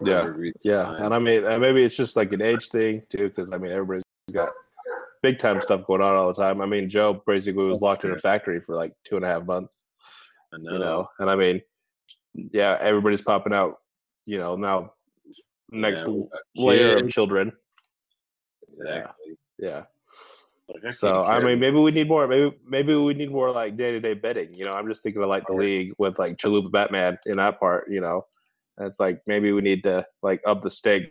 [0.00, 0.94] yeah, Never agrees with yeah.
[1.04, 3.72] And I mean, and maybe it's just like an age thing too, because I mean,
[3.72, 4.50] everybody's got
[5.22, 6.60] big time stuff going on all the time.
[6.60, 9.28] I mean, Joe basically was That's locked in a factory for like two and a
[9.28, 9.84] half months.
[10.52, 10.72] I know.
[10.72, 11.60] You know, and I mean,
[12.34, 13.78] yeah, everybody's popping out.
[14.28, 14.92] You know, now
[15.70, 17.50] next Yeah, layer of children.
[18.68, 19.38] Exactly.
[19.58, 19.84] Yeah.
[20.84, 22.28] I So I mean, maybe we need more.
[22.28, 24.52] Maybe maybe we need more like day to day betting.
[24.52, 27.58] You know, I'm just thinking of like the league with like Chalupa Batman in that
[27.58, 27.90] part.
[27.90, 28.26] You know,
[28.76, 31.10] and it's like maybe we need to like up the stakes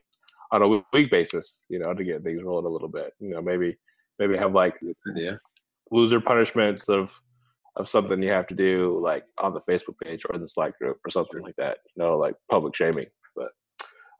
[0.52, 1.66] on a week basis.
[1.70, 3.16] You know, to get things rolling a little bit.
[3.20, 3.80] You know, maybe
[4.20, 4.80] maybe have like
[5.16, 5.38] yeah,
[5.90, 7.20] loser punishments of
[7.78, 10.78] of something you have to do like on the Facebook page or in the Slack
[10.80, 11.78] group or something like that.
[11.96, 13.06] You know, like public shaming.
[13.36, 13.50] But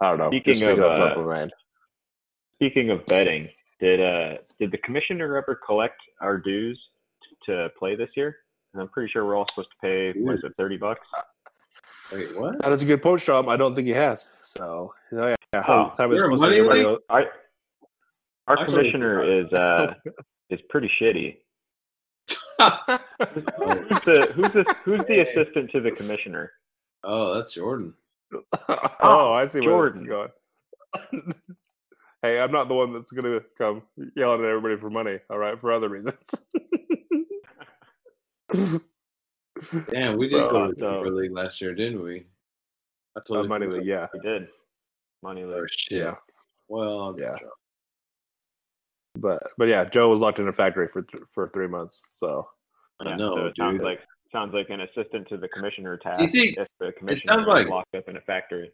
[0.02, 0.30] I don't know.
[0.30, 1.52] Speaking Just of, speaking uh, of.
[2.56, 6.80] Speaking of betting, did uh did the commissioner ever collect our dues
[7.24, 8.36] t- to play this year?
[8.74, 11.06] And I'm pretty sure we're all supposed to pay what is it, thirty bucks?
[12.12, 12.60] Wait, what?
[12.62, 13.50] That is a good point, Sean.
[13.50, 14.30] I don't think he has.
[14.42, 15.64] So yeah, yeah.
[15.68, 17.24] Oh, time is you're supposed to money everybody I
[18.48, 19.94] our I commissioner is uh
[20.50, 21.38] is pretty shitty.
[22.60, 26.52] Oh, Who's the who's the who's the assistant to the commissioner?
[27.04, 27.94] oh, that's Jordan.
[29.02, 30.30] oh, I see where this is going.
[32.22, 33.84] hey, I'm not the one that's gonna come
[34.16, 35.20] yelling at everybody for money.
[35.30, 36.30] All right, for other reasons.
[39.90, 42.20] Damn, we So, did go to the so- Super League last year, didn't we?
[43.16, 44.50] I Uh, totally money league, yeah, He did.
[45.24, 45.70] Money Oh, league.
[45.72, 46.00] shit.
[46.00, 46.16] yeah.
[46.68, 47.38] Well, I'm Yeah.
[47.40, 47.54] drunk.
[49.22, 52.06] But but yeah, Joe was locked in a factory for th- for three months.
[52.12, 52.48] So
[53.00, 54.00] I know, so it sounds like
[54.32, 56.20] sounds like an assistant to the commissioner task.
[56.20, 58.72] you think- if the commissioner sounds like- locked up in a factory?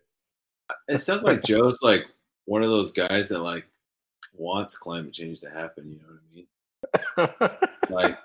[0.88, 2.06] It sounds like Joe's like
[2.46, 3.66] one of those guys that like
[4.34, 5.92] wants climate change to happen.
[5.92, 7.60] You know what I mean?
[7.90, 8.18] Like,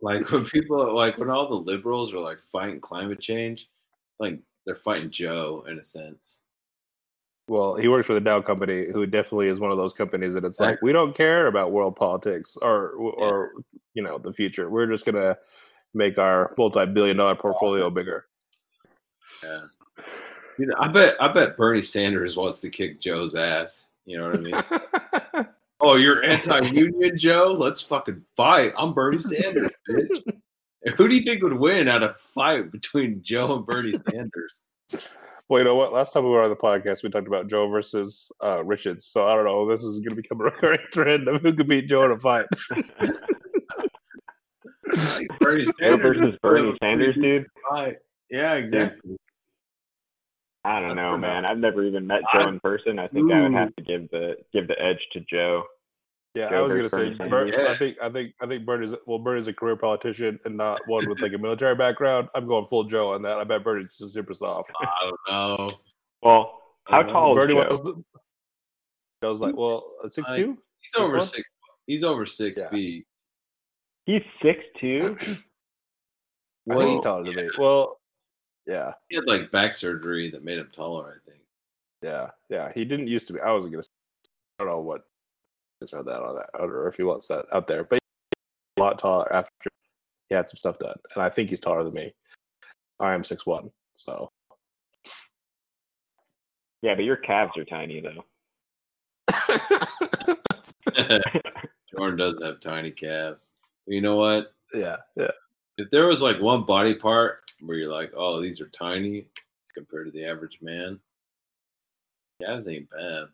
[0.00, 3.68] like when people like when all the liberals are like fighting climate change,
[4.18, 6.40] like they're fighting Joe in a sense.
[7.48, 10.44] Well, he works for the Dow company, who definitely is one of those companies that
[10.44, 13.52] it's like we don't care about world politics or or
[13.94, 14.70] you know the future.
[14.70, 15.36] We're just gonna
[15.94, 18.26] make our multi-billion dollar portfolio bigger.
[19.42, 19.62] Yeah.
[20.58, 23.86] You know, I bet I bet Bernie Sanders wants to kick Joe's ass.
[24.04, 25.46] You know what I mean?
[25.80, 27.56] oh, you're anti-union, Joe?
[27.58, 28.74] Let's fucking fight.
[28.76, 30.22] I'm Bernie Sanders, bitch.
[30.96, 34.62] Who do you think would win at a fight between Joe and Bernie Sanders?
[35.50, 35.92] Well, you know what?
[35.92, 39.06] Last time we were on the podcast, we talked about Joe versus uh, Richards.
[39.06, 39.68] So I don't know.
[39.68, 42.18] This is going to become a recurring trend of who could beat Joe in a
[42.20, 42.46] fight.
[42.70, 42.86] Like
[45.40, 47.46] Bernie Joe Sanders versus Bernie Sanders, dude.
[48.30, 49.16] Yeah, exactly.
[50.62, 51.26] I don't I know, don't know.
[51.26, 51.44] man.
[51.44, 53.00] I've never even met Joe in person.
[53.00, 55.64] I think I would have to give the give the edge to Joe.
[56.34, 57.28] Yeah, I was going to say.
[57.28, 57.96] Bernie Ber- I think.
[58.00, 58.34] I think.
[58.40, 58.94] I think Bernie's.
[59.06, 62.28] Well, Bernie's a career politician and not one with like a military background.
[62.36, 63.38] I'm going full Joe on that.
[63.38, 64.70] I bet Bernie's just super soft.
[64.80, 65.72] I don't know.
[66.22, 67.80] Well, how I don't tall is Bernie Joe?
[67.82, 68.04] was.
[69.22, 70.56] Joe's like, well, six Like, two.
[70.80, 71.22] He's over one?
[71.22, 71.54] six.
[71.86, 72.70] He's over six Yeah.
[72.70, 73.06] feet.
[74.06, 75.16] He's six two.
[76.66, 77.48] Well, Well, he's taller than me.
[77.58, 77.98] Well,
[78.66, 81.20] yeah, He had like back surgery that made him taller.
[81.26, 81.42] I think.
[82.02, 82.70] yeah, yeah.
[82.74, 83.40] He didn't used to be.
[83.40, 83.82] I was going to.
[83.82, 83.88] Say,
[84.60, 85.04] I don't know what
[85.82, 88.40] is that on that, or if he wants that out there, but he's
[88.78, 89.50] a lot taller after
[90.28, 92.12] he had some stuff done, and I think he's taller than me.
[92.98, 94.28] I am six one, so
[96.82, 98.24] Yeah, but your calves are tiny though.
[101.90, 103.52] Jordan does have tiny calves.
[103.86, 104.52] You know what?
[104.74, 105.30] yeah, yeah.
[105.78, 109.26] If there was like one body part where you're like, oh, these are tiny
[109.74, 111.00] compared to the average man,
[112.42, 113.28] calves ain't bad.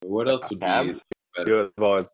[0.00, 1.00] But what else would be better?
[1.46, 2.08] You have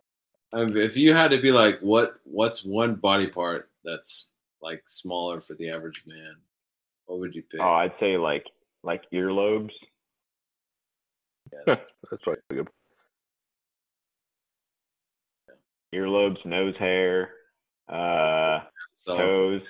[0.53, 5.41] Um, if you had to be like, what what's one body part that's like smaller
[5.41, 6.37] for the average man?
[7.07, 7.61] What would you pick?
[7.61, 8.47] Oh, I'd say like
[8.83, 9.71] like earlobes.
[11.53, 12.69] Yeah, that's- That's probably good.
[15.95, 17.33] Earlobes, nose hair,
[17.89, 18.61] uh,
[18.95, 19.63] so- toes.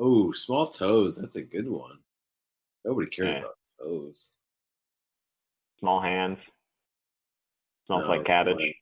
[0.00, 1.16] Oh, small toes.
[1.18, 1.98] That's a good one.
[2.84, 3.38] Nobody cares Yeah.
[3.40, 4.30] about toes.
[5.78, 6.38] Small hands.
[7.86, 8.56] Smells No, like cabbage.
[8.56, 8.76] like-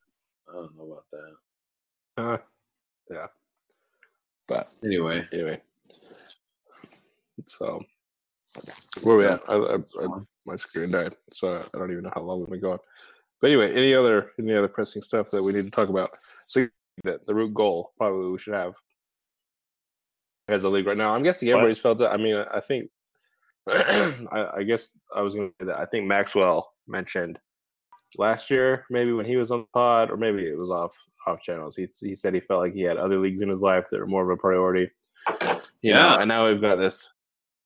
[0.49, 2.23] I don't know about that.
[2.23, 2.39] Uh,
[3.11, 3.27] yeah,
[4.49, 5.61] but Anyway, anyway,
[7.47, 7.85] so
[9.03, 9.41] where we at?
[9.49, 10.07] I, I, I,
[10.47, 12.79] my screen died, so I don't even know how long we've been going.
[13.41, 16.11] But anyway, any other any other pressing stuff that we need to talk about?
[16.43, 16.69] So
[17.05, 18.75] the, the root goal probably we should have
[20.49, 21.13] as a league right now.
[21.15, 21.57] I'm guessing What?
[21.57, 22.07] everybody's felt it.
[22.07, 22.89] I mean, I think
[23.69, 25.79] I, I guess I was going to say that.
[25.79, 27.39] I think Maxwell mentioned
[28.19, 30.97] last year, maybe when he was on the pod, or maybe it was off
[31.27, 31.75] off channels.
[31.77, 34.07] He he said he felt like he had other leagues in his life that were
[34.07, 34.91] more of a priority.
[35.83, 36.17] You know, Yeah.
[36.21, 37.11] and now we've got this.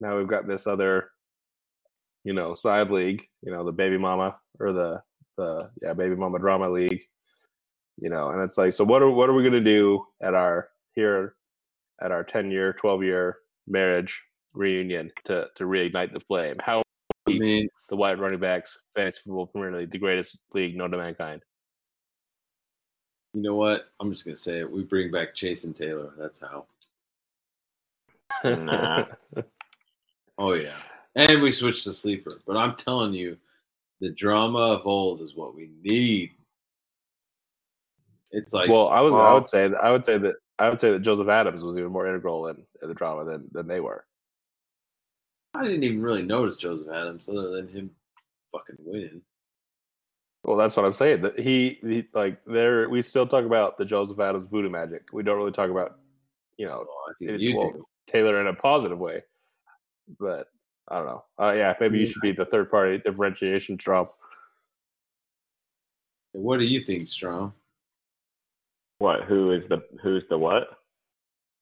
[0.01, 1.11] Now we've got this other,
[2.25, 3.27] you know, side league.
[3.43, 5.03] You know, the baby mama or the
[5.37, 7.03] the yeah baby mama drama league.
[8.01, 10.71] You know, and it's like, so what are what are we gonna do at our
[10.95, 11.35] here
[12.01, 14.23] at our ten year, twelve year marriage
[14.55, 16.57] reunion to to reignite the flame?
[16.61, 16.83] How
[17.37, 20.97] I mean, the White Running Backs Fantasy Football Premier League, the greatest league known to
[20.97, 21.43] mankind.
[23.35, 23.87] you know what?
[24.01, 24.71] I'm just gonna say it.
[24.71, 26.13] We bring back Chase and Taylor.
[26.19, 26.67] That's how.
[28.45, 29.07] Nah.
[30.41, 30.77] Oh yeah,
[31.17, 32.41] and we switch to sleeper.
[32.47, 33.37] But I'm telling you,
[34.01, 36.31] the drama of old is what we need.
[38.33, 40.93] It's like well, I was I would say I would say that I would say
[40.93, 44.07] that Joseph Adams was even more integral in, in the drama than than they were.
[45.55, 47.91] I didn't even really notice Joseph Adams other than him
[48.53, 49.23] fucking winning.
[50.45, 51.23] Well, that's what I'm saying.
[51.23, 55.03] That he, he like there we still talk about the Joseph Adams voodoo magic.
[55.13, 55.99] We don't really talk about
[56.57, 57.73] you know Well, I think it- you well.
[58.07, 59.23] Taylor in a positive way.
[60.19, 60.49] But
[60.89, 61.25] I don't know.
[61.39, 64.09] Uh, yeah, maybe you should be the third party differentiation Trump.
[66.33, 67.55] What do you think, Strom?
[68.99, 69.25] What?
[69.25, 70.69] Who is the who's the what?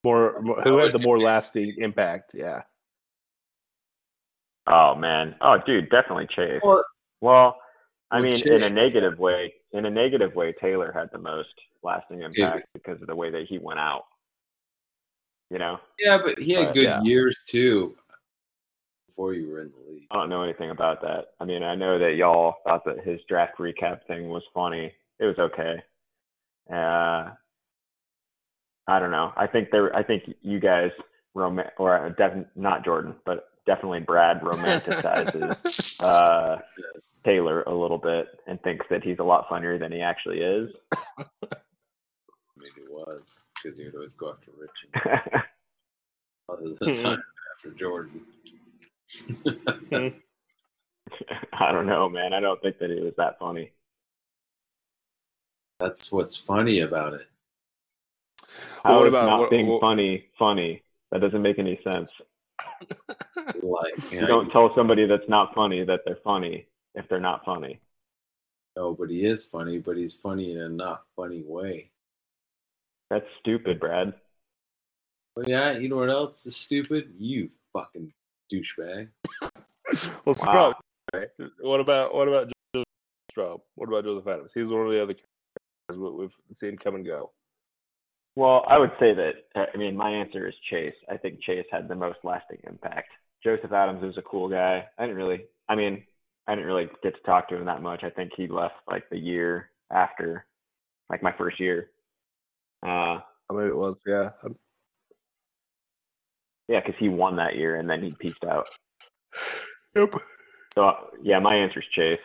[0.04, 2.30] More, more who had the more lasting impact?
[2.34, 2.62] Yeah.
[4.70, 5.34] Oh man.
[5.40, 6.60] Oh dude, definitely Chase.
[6.62, 6.84] Well-
[7.20, 7.56] Well,
[8.10, 11.52] I Well, mean, in a negative way, in a negative way, Taylor had the most
[11.82, 14.04] lasting Okay, impact because of the way that he went out.
[15.50, 17.02] You know, Yeah, but he had But, good yeah.
[17.02, 17.96] years too
[19.08, 20.06] before you were in the league.
[20.10, 21.32] I don't know anything about that.
[21.40, 24.94] I mean, I know that y'all thought that his draft recap thing was funny.
[25.18, 25.82] It was okay.
[26.70, 27.30] Uh,
[28.86, 29.32] I don't know.
[29.36, 29.94] I think there.
[29.96, 30.90] I think you guys
[31.34, 36.56] rom or def- not Jordan, but definitely Brad romanticizes uh,
[36.94, 37.20] Yes.
[37.22, 40.70] Taylor a little bit and thinks that he's a lot funnier than he actually is.
[42.56, 45.22] Maybe it was because you'd always go after Richard
[46.48, 47.22] other than time
[47.58, 48.22] after Jordan.
[51.52, 52.32] I don't know, man.
[52.32, 53.70] I don't think that he was that funny.
[55.78, 57.26] That's what's funny about it.
[58.84, 60.82] Well, How what is about- not what- being what- funny funny?
[61.10, 62.10] That doesn't make any sense.
[63.62, 67.20] Like you You know, don't tell somebody that's not funny that they're funny if they're
[67.20, 67.80] not funny.
[68.76, 71.90] No, but he is funny, but he's funny in a not funny way.
[73.10, 74.14] That's stupid, Brad.
[75.34, 77.12] But yeah, you know what else is stupid?
[77.16, 78.12] You fucking
[78.52, 79.08] douchebag.
[80.24, 80.74] well, Wow.
[81.14, 82.86] Strom, what about what about Joseph
[83.36, 83.60] Straub?
[83.74, 84.50] What about Joseph Adams?
[84.54, 87.32] He's one of the other characters we- we've seen come and go.
[88.38, 89.34] Well, I would say that.
[89.56, 90.94] uh, I mean, my answer is Chase.
[91.10, 93.08] I think Chase had the most lasting impact.
[93.42, 94.86] Joseph Adams is a cool guy.
[94.96, 95.46] I didn't really.
[95.68, 96.04] I mean,
[96.46, 98.04] I didn't really get to talk to him that much.
[98.04, 100.46] I think he left like the year after,
[101.10, 101.90] like my first year.
[102.86, 103.18] Uh,
[103.50, 104.30] I mean, it was yeah.
[106.68, 108.68] yeah, because he won that year and then he peaced out.
[109.96, 110.10] Yep.
[110.76, 110.92] So
[111.24, 112.20] yeah, my answer is Chase.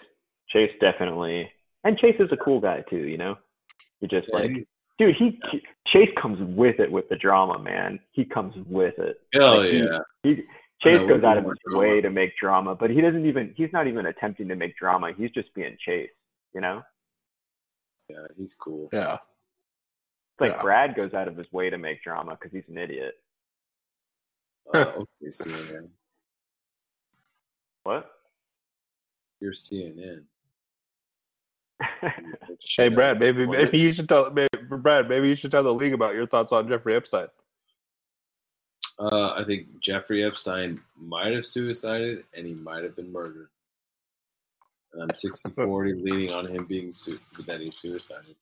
[0.49, 1.49] Chase definitely,
[1.83, 2.97] and Chase is a cool guy too.
[3.07, 3.35] You know,
[3.99, 5.39] he just Yeah, like, he's- dude, he
[5.87, 7.99] Chase comes with it with the drama, man.
[8.11, 9.17] He comes with it.
[9.33, 9.99] hell like, he- yeah.
[10.23, 10.35] He
[10.81, 11.79] Chase goes out of his drama.
[11.79, 13.53] way to make drama, but he doesn't even.
[13.55, 15.11] He's not even attempting to make drama.
[15.17, 16.09] He's just being Chase.
[16.53, 16.81] You know,
[18.09, 18.89] Yeah, he's cool.
[18.93, 19.13] Yeah.
[19.15, 20.61] it's like Yeah.
[20.61, 23.15] Brad goes out of his way to make drama because he's an idiot.
[24.73, 25.89] Uh, okay, CNN.
[27.83, 28.09] What?
[29.39, 30.23] You're CNN.
[32.77, 35.09] Hey, Brad, maybe maybe you should tell maybe, Brad.
[35.09, 37.27] Maybe you should tell the league about your thoughts on Jeffrey Epstein.
[38.99, 43.49] Uh, I think Jeffrey Epstein might have suicided and he might have been murdered.
[44.93, 48.35] And I'm 60 40 leaning on him being su- that he suicided.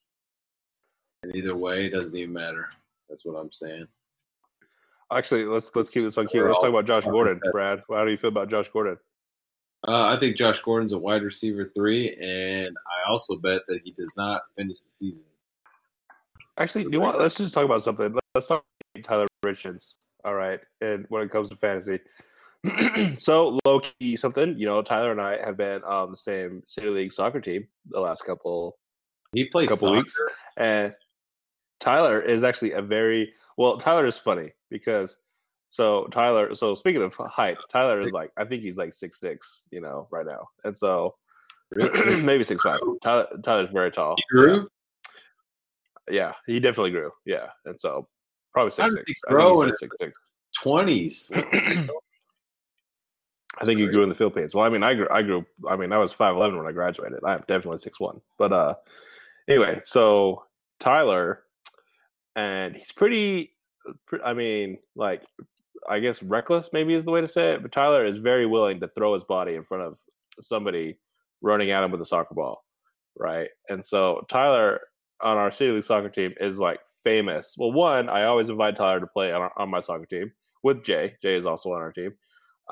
[1.24, 2.70] And either way, it doesn't even matter.
[3.10, 3.88] That's what I'm saying.
[5.12, 6.44] Actually, let's let's keep this on cue.
[6.44, 7.40] Let's talk about Josh Gordon.
[7.52, 7.80] Brad.
[7.90, 8.98] How do you feel about Josh Gordon?
[9.88, 13.92] Uh, I think Josh Gordon's a wide receiver three, and I also bet that he
[13.92, 15.26] does not finish the season.
[16.58, 17.18] Actually, do you want?
[17.20, 18.16] Let's just talk about something.
[18.36, 18.64] Let's talk
[18.96, 19.96] about Tyler Richards.
[20.24, 22.00] All right, and when it comes to fantasy,
[23.18, 24.58] so low key something.
[24.60, 28.00] You know, Tyler and I have been on the same city league soccer team the
[28.00, 28.78] last couple
[29.34, 29.98] He plays couple soccer.
[29.98, 30.16] weeks,
[30.58, 30.94] and
[31.80, 33.78] Tyler is actually a very well.
[33.78, 35.18] Tyler is funny because
[35.72, 36.54] so Tyler.
[36.54, 39.64] So speaking of height, Tyler is like I think he's like six six.
[39.72, 41.16] You know, right now, and so
[41.76, 42.82] maybe six five.
[43.02, 44.16] Tyler Tyler's very tall.
[44.18, 44.68] He grew.
[46.10, 47.12] Yeah, he definitely grew.
[47.26, 48.10] Yeah, and so
[48.54, 49.20] probably six six.
[49.28, 50.12] grow in six six.
[50.62, 51.32] Twenties.
[51.34, 51.88] I
[53.64, 54.54] think he grew in the Philippines.
[54.54, 55.08] Well, I mean, I grew.
[55.10, 55.46] I grew.
[55.70, 57.20] I mean, I was five eleven when I graduated.
[57.26, 58.20] I'm definitely six one.
[58.38, 58.76] But uh,
[59.48, 60.44] anyway, so
[60.82, 61.44] Tyler,
[62.36, 63.54] and he's pretty.
[64.24, 65.24] I mean, like,
[65.90, 67.62] I guess reckless maybe is the way to say it.
[67.62, 69.98] But Tyler is very willing to throw his body in front of
[70.40, 70.98] somebody
[71.42, 72.64] running at him with a soccer ball,
[73.18, 73.50] right?
[73.70, 74.80] And so Tyler
[75.22, 77.56] on our city league soccer team is like famous.
[77.58, 80.32] Well, one, I always invite Tyler to play on, our, on my soccer team
[80.64, 81.16] with Jay.
[81.22, 82.14] Jay is also on our team.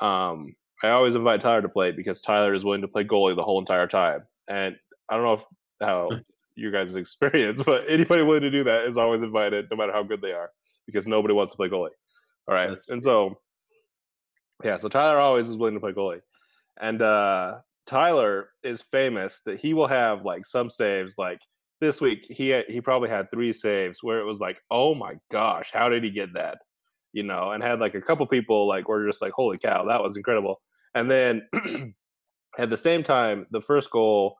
[0.00, 3.42] Um, I always invite Tyler to play because Tyler is willing to play goalie the
[3.42, 4.22] whole entire time.
[4.48, 4.76] And
[5.08, 5.44] I don't know if,
[5.80, 6.10] how
[6.54, 10.02] you guys' experience, but anybody willing to do that is always invited, no matter how
[10.02, 10.50] good they are,
[10.86, 11.90] because nobody wants to play goalie.
[12.48, 13.38] All right, That's and so
[14.64, 16.20] yeah, so Tyler always is willing to play goalie,
[16.80, 21.40] and uh, Tyler is famous that he will have like some saves like
[21.80, 25.14] this week he had, he probably had three saves where it was like, oh my
[25.30, 26.58] gosh, how did he get that?
[27.12, 30.02] You know, and had like a couple people like were just like, holy cow, that
[30.02, 30.60] was incredible.
[30.94, 31.48] And then
[32.58, 34.36] at the same time, the first goal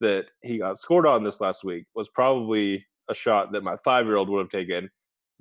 [0.00, 4.06] that he got scored on this last week was probably a shot that my five
[4.06, 4.88] year old would have taken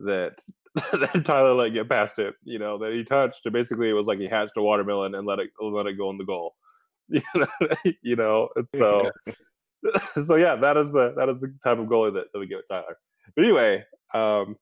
[0.04, 0.39] that
[0.76, 3.45] that Tyler let get past it, you know, that he touched.
[3.45, 6.10] And basically, it was like he hatched a watermelon and let it let it go
[6.10, 6.56] in the goal.
[8.01, 9.12] you know, and so
[10.26, 12.62] so yeah, that is the that is the type of goalie that, that we give
[12.68, 12.97] Tyler.
[13.36, 13.84] But anyway,
[14.14, 14.56] um,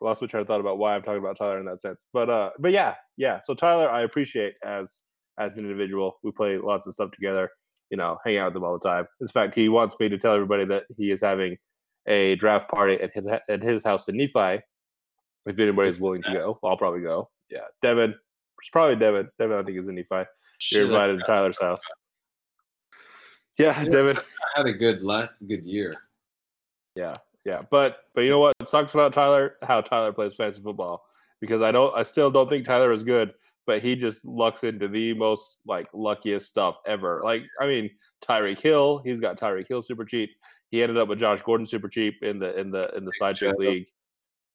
[0.00, 2.04] lost my train of thought about why I'm talking about Tyler in that sense.
[2.12, 3.40] But uh, but yeah, yeah.
[3.44, 5.00] So Tyler, I appreciate as
[5.38, 6.18] as an individual.
[6.22, 7.50] We play lots of stuff together.
[7.90, 9.06] You know, hang out with him all the time.
[9.20, 11.56] In fact, he wants me to tell everybody that he is having
[12.08, 14.62] a draft party at his, at his house in Nephi.
[15.46, 17.30] If anybody's willing to go, I'll probably go.
[17.50, 18.10] Yeah, Devin.
[18.10, 19.28] It's probably Devin.
[19.38, 20.28] Devin, I think, is in Nephi.
[20.72, 21.80] You're invited to Tyler's house.
[23.58, 23.88] Yeah, Yeah.
[23.88, 24.16] Devin.
[24.16, 25.02] I had a good
[25.46, 25.92] good year.
[26.94, 27.62] Yeah, yeah.
[27.70, 29.56] But but you know what sucks about Tyler?
[29.62, 31.04] How Tyler plays fantasy football.
[31.40, 33.32] Because I don't I still don't think Tyler is good,
[33.66, 37.20] but he just lucks into the most like luckiest stuff ever.
[37.24, 37.90] Like, I mean,
[38.22, 40.30] Tyreek Hill, he's got Tyreek Hill super cheap.
[40.70, 43.36] He ended up with Josh Gordon super cheap in the in the in the side
[43.36, 43.58] chick Chubb.
[43.60, 43.86] league.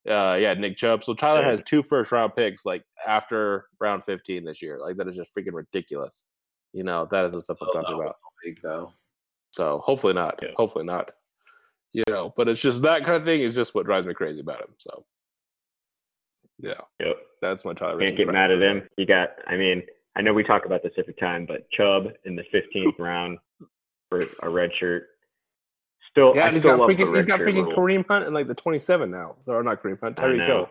[0.09, 1.03] Uh yeah, Nick Chubb.
[1.03, 4.77] So Tyler has two first round picks like after round 15 this year.
[4.79, 6.23] Like that is just freaking ridiculous.
[6.73, 8.15] You know, that is the stuff I'm talking about.
[8.61, 8.91] Though.
[9.51, 10.39] So hopefully not.
[10.41, 10.49] Yeah.
[10.57, 11.11] Hopefully not.
[11.93, 14.39] You know, but it's just that kind of thing is just what drives me crazy
[14.41, 14.73] about him.
[14.79, 15.05] So
[16.59, 17.17] yeah, Yep.
[17.41, 17.99] that's my Tyler.
[17.99, 18.87] Can't get mad at him.
[18.97, 19.83] You got, I mean,
[20.15, 23.37] I know we talk about this every time, but Chubb in the 15th round
[24.09, 25.07] for a red shirt.
[26.13, 27.75] Still, Yeah, I and he's still got love the freaking he's red got freaking rule.
[27.75, 29.35] Kareem Hunt in like the 27 now.
[29.47, 30.45] Or not Kareem Hunt, I Tyreek.
[30.45, 30.69] Hill.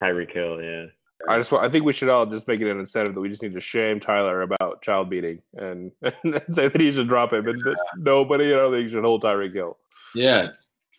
[0.00, 0.86] Tyreek Hill, yeah.
[1.28, 3.28] I just want, I think we should all just make it an incentive that we
[3.28, 7.32] just need to shame Tyler about child beating and, and say that he should drop
[7.32, 9.78] him and that nobody in our league should hold Tyreek Hill.
[10.14, 10.48] Yeah,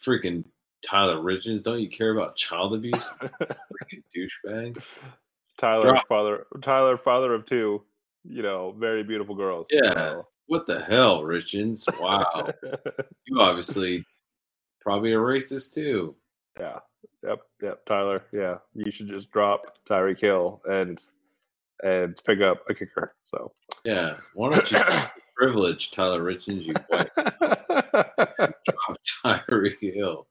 [0.06, 0.44] freaking
[0.86, 1.62] Tyler Richards.
[1.62, 2.96] Don't you care about child abuse?
[3.22, 4.84] freaking douchebag.
[5.58, 6.08] Tyler, Drop.
[6.08, 7.82] father, Tyler, father of two,
[8.26, 9.68] you know, very beautiful girls.
[9.72, 9.94] Yeah.
[9.94, 11.88] So- What the hell, Richards?
[12.00, 12.50] Wow.
[13.28, 14.04] you obviously
[14.82, 16.16] probably a racist too.
[16.60, 16.80] Yeah.
[17.24, 17.40] Yep.
[17.62, 17.86] Yep.
[17.86, 18.24] Tyler.
[18.32, 18.58] Yeah.
[18.74, 21.00] You should just drop Tyreek Hill and
[21.84, 23.14] and pick up a kicker.
[23.26, 23.52] So
[23.84, 24.16] Yeah.
[24.34, 24.80] Why don't you
[25.38, 30.28] privilege Tyler Richards, you white drop Tyreek Hill?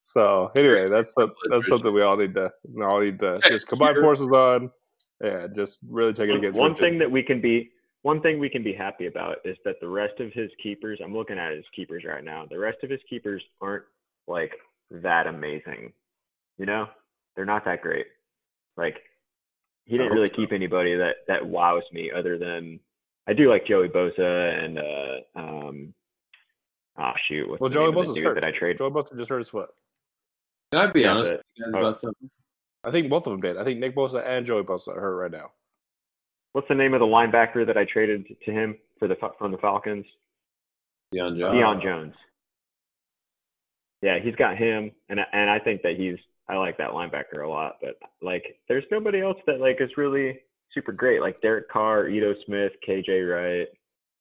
[0.00, 3.66] so anyway, that's some- that's something we all need to we all need to just
[3.66, 4.70] combine forces on
[5.20, 6.80] and just really take it One, against one Richards.
[6.88, 7.70] thing that we can be
[8.02, 11.14] one thing we can be happy about is that the rest of his keepers, I'm
[11.14, 12.46] looking at his keepers right now.
[12.50, 13.84] The rest of his keepers aren't
[14.26, 14.52] like
[14.90, 15.92] that amazing.
[16.58, 16.86] You know?
[17.34, 18.06] They're not that great.
[18.76, 18.96] Like
[19.84, 20.34] he didn't really so.
[20.34, 22.80] keep anybody that that wows me other than
[23.26, 25.94] I do like Joey Bosa and uh um
[26.98, 28.34] oh shoot, what's well, Joey name of Bosa's dude hurt.
[28.34, 28.78] that I trade?
[28.78, 29.70] Joey Bosa just hurt his foot.
[30.72, 31.78] Can I be Yeah, honest but- with you guys oh.
[31.80, 32.30] about something?
[32.84, 33.56] I think both of them did.
[33.56, 35.52] I think Nick Bosa and Joey Bosa are hurt right now.
[36.52, 39.58] What's the name of the linebacker that I traded to him for the from the
[39.58, 40.04] Falcons?
[41.14, 41.54] Deion Jones.
[41.54, 42.14] Deion Jones.
[44.02, 47.44] Yeah, he's got him, and I- and I think that he's I like that linebacker
[47.44, 47.76] a lot.
[47.80, 50.40] But like, there's nobody else that like is really
[50.72, 51.20] super great.
[51.20, 53.68] Like Derek Carr, Ito Smith, KJ Wright.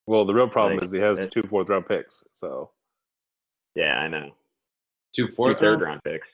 [0.06, 2.24] Well, the real problem Like, is he has two fourth round picks.
[2.32, 2.72] So
[3.76, 4.32] Yeah, I know.
[5.14, 5.82] Two Two fourth third round?
[5.82, 6.28] round picks.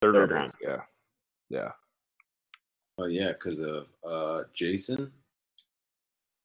[0.00, 0.52] third, Third round.
[0.52, 0.80] picks, Yeah.
[1.50, 1.72] Yeah.
[2.98, 5.12] Oh yeah, because of uh Jason.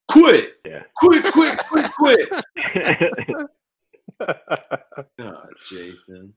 [0.08, 0.54] Quit!
[0.66, 0.82] Yeah.
[0.96, 1.32] Quit!
[1.32, 1.58] Quit!
[1.58, 1.92] Quit!
[1.92, 2.28] Quit!
[5.18, 6.32] God, Jason.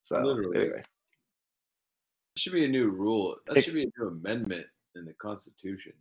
[0.00, 0.58] so Literally.
[0.58, 0.78] anyway.
[0.78, 3.36] That should be a new rule.
[3.46, 4.66] That should be a new amendment
[4.96, 5.92] in the Constitution.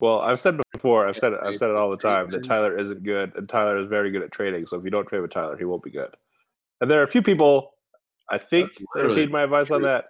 [0.00, 2.74] Well, I've said before, I've said it, I've said it all the time that Tyler
[2.74, 4.64] isn't good, and Tyler is very good at trading.
[4.64, 6.14] So if you don't trade with Tyler, he won't be good.
[6.80, 7.74] And there are a few people,
[8.30, 10.06] I think, that literally heed my advice on that.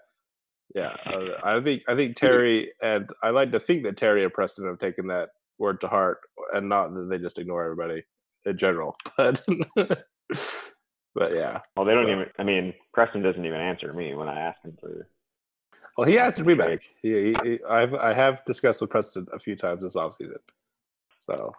[0.75, 4.33] Yeah, uh, I think I think Terry and I like to think that Terry and
[4.33, 6.19] Preston have taken that word to heart,
[6.55, 8.03] and not that they just ignore everybody
[8.47, 8.97] in general.
[9.17, 9.43] But
[11.15, 12.27] but yeah, well, they don't So- even.
[12.39, 15.09] I mean, Preston doesn't even answer me when I ask him for.
[15.99, 16.83] well, he answered me back.
[17.03, 20.39] He, he, he I've I have discussed with Preston a few times this offseason,
[21.19, 21.53] so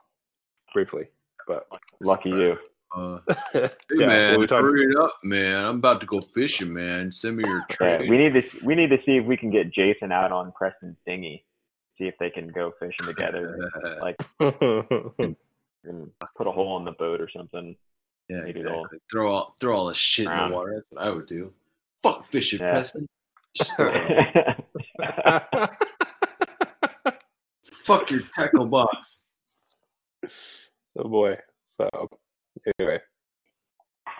[0.74, 1.10] briefly,
[1.48, 1.68] but
[2.00, 2.58] Lucky you.
[2.94, 3.20] Uh,
[3.54, 5.64] hey well, man, we talked- hurry it up, man.
[5.64, 7.12] I'm about to go fishing, man.
[7.12, 8.66] Send me your Yeah, we need to.
[8.66, 11.46] We need to see if we can get Jason out on Preston's dinghy.
[11.98, 13.58] See if they can go fishing together.
[14.02, 15.36] like and
[16.36, 17.76] put a hole in the boat or something.
[18.30, 19.00] yeah, maybe they'll- exactly.
[19.10, 20.74] Throw all throw all the shit in the water.
[20.76, 21.54] That's what I would do.
[22.04, 22.72] Fuck fishing, Yeah.
[22.72, 23.08] Preston.
[23.56, 25.70] Just throw it.
[27.64, 29.24] Fuck your tackle box.
[30.98, 31.38] oh boy.
[31.66, 31.90] So
[32.80, 33.00] Anyway,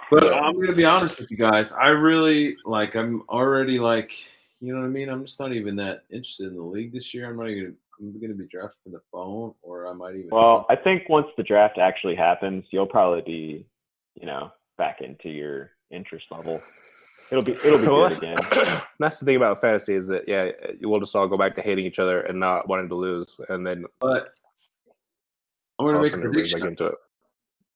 [0.10, 0.40] But Yeah.
[0.42, 1.72] I'm gonna be honest with you guys.
[1.74, 2.96] I really like.
[2.96, 4.12] I'm already like,
[4.60, 5.10] you know what I mean.
[5.10, 7.30] I'm just not even that interested in the league this year.
[7.30, 7.78] I'm not even.
[8.00, 10.30] I'm gonna be drafted from the phone, or I might even.
[10.32, 13.66] Well, I think once the draft actually happens, you'll probably be,
[14.20, 16.62] you know, back into your interest level.
[17.32, 18.36] It'll be it'll be Well, good again.
[18.52, 21.62] that's, that's the thing about fantasy is that yeah, we'll just all go back to
[21.62, 24.34] hating each other and not wanting to lose, and then but
[25.80, 26.68] I'm gonna make a prediction.
[26.68, 26.96] into it.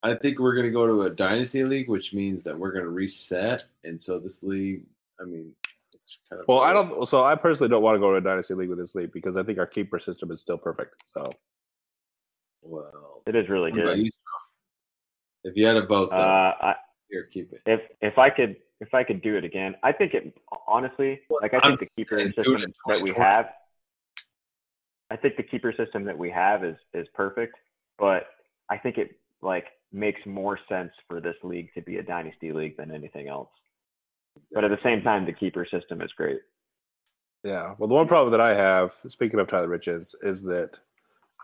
[0.02, 3.64] I think we're gonna go to a dynasty league, which means that we're gonna reset,
[3.84, 4.84] and so this league.
[5.20, 5.54] I mean,
[5.94, 7.06] it's kind of Well, I don't.
[7.08, 9.36] So I personally don't want to go to a dynasty league with this league because
[9.36, 10.94] I think our keeper system is still perfect.
[11.04, 11.24] So
[12.62, 13.98] Well, It is really good.
[13.98, 14.10] you,
[15.44, 16.74] if you had a vote, though, Uh, I,
[17.08, 17.62] here, keep it.
[17.66, 20.36] if if I could if I could do it again, I think it
[20.66, 23.46] honestly like I I'm think the keeper saying do it system that we have.
[25.08, 27.56] I think the keeper system that we have is is perfect,
[27.98, 28.26] but
[28.68, 32.76] I think it like makes more sense for this league to be a dynasty league
[32.76, 33.48] than anything else.
[34.52, 36.40] But at the same time, the keeper system is great.
[37.44, 37.74] yeah.
[37.78, 40.78] Well, the one problem that I have, speaking of Tyler Richards, is that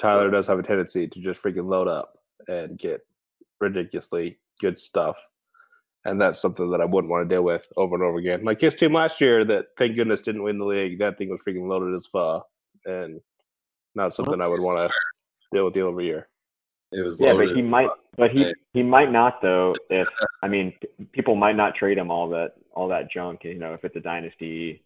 [0.01, 3.01] Tyler does have a tendency to just freaking load up and get
[3.61, 5.17] ridiculously good stuff.
[6.05, 8.43] And that's something that I wouldn't want to deal with over and over again.
[8.43, 10.99] My his team last year, that thank goodness didn't win the league.
[10.99, 12.47] That thing was freaking loaded as fuck,
[12.85, 13.21] and
[13.95, 14.97] not something I would want to
[15.53, 16.29] deal with year over year.
[16.93, 19.75] It was Yeah, but he might, but he he might not though.
[19.91, 20.09] If
[20.43, 20.75] I mean,
[21.13, 23.45] people might not trade him all that all that junk.
[23.45, 24.83] You know, if it's a dynasty,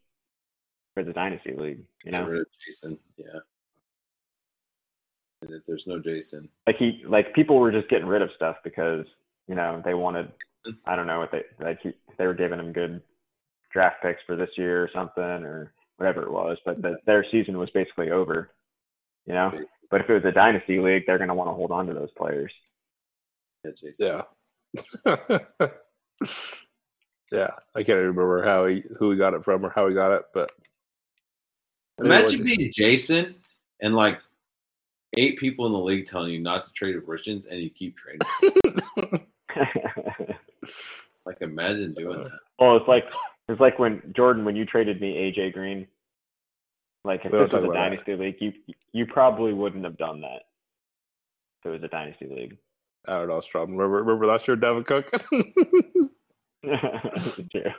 [0.97, 1.81] if it's a dynasty league.
[2.05, 2.99] You know, Jason.
[3.17, 3.41] Yeah.
[5.43, 8.57] And if there's no Jason, like he like people were just getting rid of stuff
[8.65, 9.05] because
[9.49, 10.33] you know they wanted
[10.87, 13.03] I don't know what they like he, they were giving him good
[13.73, 17.59] draft picks for this year or something or whatever it was, but the, their season
[17.59, 18.51] was basically over.
[19.27, 21.55] You know, Jason, but if it was a dynasty league, they're going to want to
[21.55, 22.53] hold on to those players.
[23.65, 24.23] yeah, Jason.
[25.05, 25.29] Yeah.
[27.33, 27.51] yeah.
[27.75, 30.27] I can't remember how he who he got it from or how he got it,
[30.33, 30.53] but
[31.99, 33.35] Imagine being Jason
[33.81, 34.21] and like
[35.17, 37.97] eight people in the league telling you not to trade with Richards, and you keep
[37.97, 39.27] trading.
[41.25, 42.39] Like, imagine doing that.
[42.61, 43.05] Well, it's like
[43.49, 45.89] it's like when Jordan, when you traded me AJ Green.
[47.07, 47.89] Like if We this was a about that.
[47.91, 48.53] dynasty league, you
[48.93, 50.43] you probably wouldn't have done that.
[51.61, 52.57] If it was a dynasty league.
[53.09, 53.71] I don't know, Strom.
[53.77, 55.11] Remember remember last year Dalvin Cook?
[56.65, 57.73] True.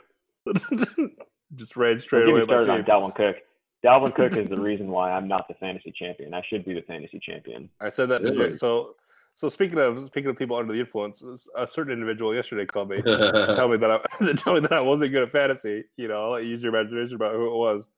[1.56, 3.10] Just ran Don't straight get away me my started on.
[3.10, 3.36] Dalvin Cook.
[3.84, 6.34] Dalvin Cook is the reason why I'm not the fantasy champion.
[6.34, 7.68] I should be the fantasy champion.
[7.80, 8.56] I said that Really?
[8.56, 8.94] So
[9.34, 11.22] so speaking of speaking of people under the influence,
[11.54, 15.12] a certain individual yesterday called me tell me that I tell me that I wasn't
[15.12, 15.84] good at fantasy.
[15.96, 17.90] You know, I'll let you use your imagination about who it was.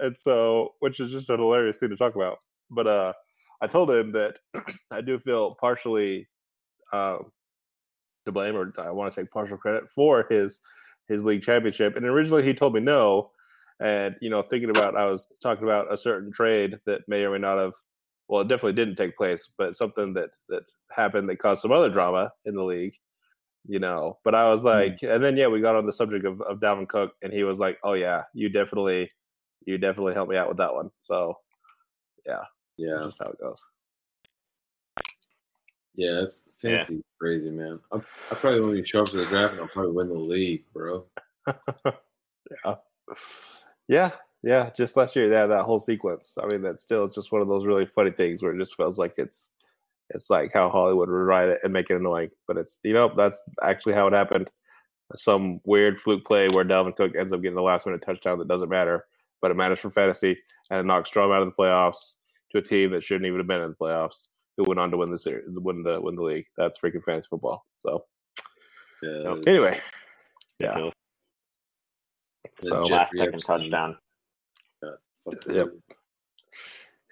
[0.00, 2.38] And so which is just a hilarious thing to talk about.
[2.70, 3.12] But uh
[3.60, 4.38] I told him that
[4.90, 6.28] I do feel partially
[6.92, 7.32] um
[8.26, 10.60] to blame or I want to take partial credit for his
[11.08, 11.96] his league championship.
[11.96, 13.30] And originally he told me no.
[13.80, 17.30] And you know, thinking about I was talking about a certain trade that may or
[17.30, 17.74] may not have
[18.28, 21.90] well, it definitely didn't take place, but something that that happened that caused some other
[21.90, 22.94] drama in the league,
[23.66, 24.18] you know.
[24.24, 26.88] But I was like, and then yeah, we got on the subject of, of Dalvin
[26.88, 29.10] Cook, and he was like, "Oh yeah, you definitely,
[29.64, 31.38] you definitely helped me out with that one." So
[32.26, 32.42] yeah,
[32.76, 32.94] Yeah.
[32.94, 33.64] that's just how it goes.
[35.94, 36.20] yeah.
[36.20, 37.80] It's fantasy is crazy, man.
[37.92, 37.96] I,
[38.30, 40.64] I probably won't even show up to the draft, and I'll probably win the league,
[40.72, 41.04] bro.
[42.64, 42.76] Yeah,
[43.88, 44.10] yeah.
[44.44, 44.70] Yeah.
[44.76, 46.34] Just last year, yeah, that whole sequence.
[46.40, 48.76] I mean, that still it's just one of those really funny things where it just
[48.76, 49.48] feels like it's
[50.10, 53.12] it's like how Hollywood would write it and make it annoying, but it's you know
[53.16, 54.48] that's actually how it happened.
[55.16, 58.46] Some weird fluke play where Dalvin Cook ends up getting the last minute touchdown that
[58.48, 59.06] doesn't matter,
[59.46, 60.36] but it matters for fantasy
[60.70, 62.14] and it knocks Strom out of the playoffs
[62.50, 64.26] to a team that shouldn't even have been in the playoffs,
[64.56, 66.46] who went on to win the series, win the win the league.
[66.56, 67.64] That's freaking fantasy football.
[67.78, 68.04] So
[69.02, 69.38] Yeah, Nope.
[69.38, 69.80] it's- anyway,
[70.58, 70.68] yeah.
[70.70, 70.94] Ridiculous.
[72.58, 73.98] So Jeffrey Last second Epstein, touchdown.
[74.82, 74.90] Yeah,
[75.54, 75.66] Yep.
[75.68, 75.82] him.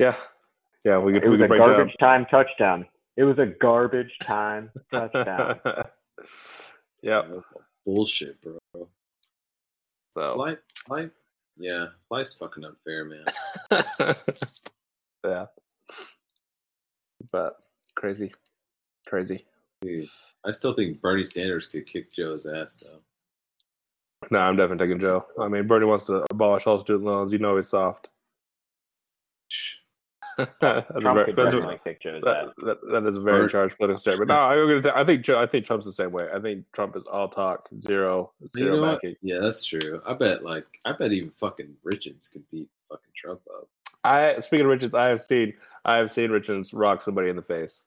[0.00, 0.16] Yeah,
[0.84, 0.98] yeah.
[0.98, 1.68] We could It we was could a break down.
[1.76, 2.88] garbage time touchdown.
[3.16, 5.60] It was a garbage time touchdown.
[7.00, 7.22] yeah.
[7.86, 8.58] Bullshit, bro.
[10.10, 10.58] So Life,
[10.88, 11.10] life,
[11.56, 13.24] yeah, life's fucking unfair, man.
[15.24, 15.46] yeah.
[17.30, 17.56] But
[17.94, 18.32] crazy.
[19.06, 19.44] Crazy.
[19.82, 20.08] Dude,
[20.44, 23.00] I still think Bernie Sanders could kick Joe's ass, though.
[24.30, 25.26] No, I'm definitely taking Joe.
[25.38, 27.32] I mean, Bernie wants to abolish all student loans.
[27.32, 28.08] You know he's soft.
[30.36, 33.42] That's a Trump very, could that's a- definitely kick that, that, that is a very
[33.42, 34.28] Bert- charged political statement.
[34.28, 34.92] No, I'm gonna.
[34.96, 36.28] I think I think Trump's the same way.
[36.34, 38.94] I think Trump is all talk, zero, You zero know what?
[39.02, 39.16] backing.
[39.22, 40.00] Yeah, that's true.
[40.06, 43.68] I bet, like, I bet even fucking Richards could beat fucking Trump up.
[44.02, 45.54] I speaking of Richards, I have seen
[45.84, 47.84] I have seen Richards rock somebody in the face,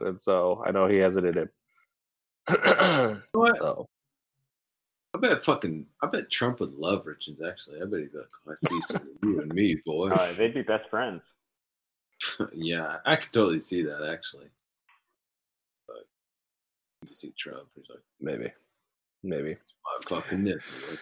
[0.00, 1.50] and so I know he has it in him.
[3.32, 3.56] What?
[3.56, 3.88] so
[5.14, 5.86] I bet fucking.
[6.02, 7.42] I bet Trump would love Richards.
[7.42, 10.32] Actually, I bet he'd be like, "I see some of you and me, boy." Uh,
[10.34, 11.20] they'd be best friends.
[12.54, 14.48] yeah, I could totally see that actually.
[15.86, 16.06] But
[17.08, 18.52] you see Trump, he's like, maybe,
[19.22, 19.56] maybe.
[19.84, 20.98] "My fucking nephew right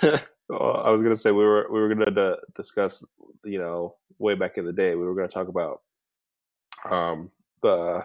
[0.00, 3.04] there." well, I was gonna say we were we were gonna discuss,
[3.44, 5.82] you know, way back in the day, we were gonna talk about
[6.90, 7.30] um
[7.62, 8.04] the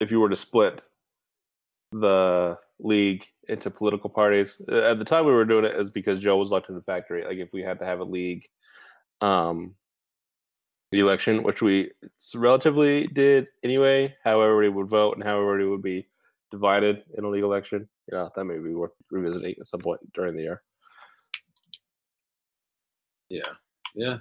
[0.00, 0.84] if you were to split
[1.92, 4.60] the league into political parties.
[4.68, 7.24] At the time, we were doing it is because Joe was locked in the factory.
[7.24, 8.46] Like if we had to have a league,
[9.20, 9.74] um,
[10.92, 11.90] election, which we
[12.34, 14.14] relatively did anyway.
[14.24, 16.06] How everybody would vote and how everybody would be
[16.50, 17.88] divided in a league election.
[18.10, 20.62] Yeah, that may be worth revisiting at some point during the year.
[23.28, 23.50] Yeah,
[23.94, 24.18] yeah.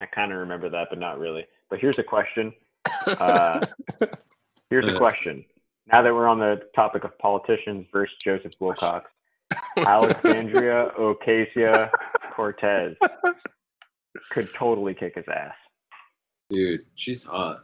[0.00, 1.44] I kind of remember that, but not really.
[1.68, 2.52] But here's a question.
[3.06, 3.60] Uh,
[4.70, 5.44] here's a question.
[5.90, 9.10] Now that we're on the topic of politicians versus Joseph Wilcox,
[9.78, 11.90] Alexandria Ocasio
[12.34, 12.96] Cortez
[14.30, 15.54] could totally kick his ass.
[16.50, 17.62] Dude, she's hot.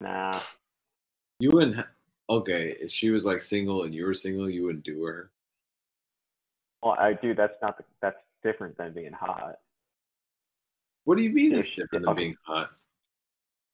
[0.00, 0.40] Nah,
[1.40, 1.76] You wouldn't.
[1.76, 1.86] Ha-
[2.28, 5.30] okay, if she was like single and you were single, you wouldn't do her.
[6.82, 7.34] well, I do.
[7.34, 7.78] That's not.
[7.78, 9.56] The, that's different than being hot.
[11.04, 12.70] What do you mean it's different than being hot?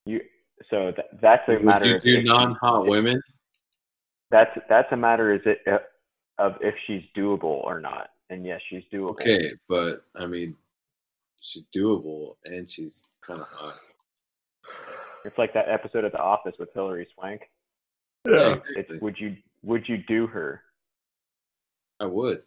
[0.06, 0.20] You.
[0.70, 1.86] So th- that's a Would matter.
[1.88, 3.20] you of do non-hot women?
[4.30, 5.34] That's that's a matter.
[5.34, 5.78] Is it uh,
[6.38, 8.10] of if she's doable or not?
[8.30, 9.10] And yes, she's doable.
[9.20, 10.54] Okay, but I mean,
[11.42, 13.76] she's doable and she's kind of hot.
[15.24, 17.42] It's like that episode of The Office with Hilary Swank.
[18.26, 18.98] Yeah, It's exactly.
[18.98, 20.62] would you would you do her?
[22.00, 22.42] I would.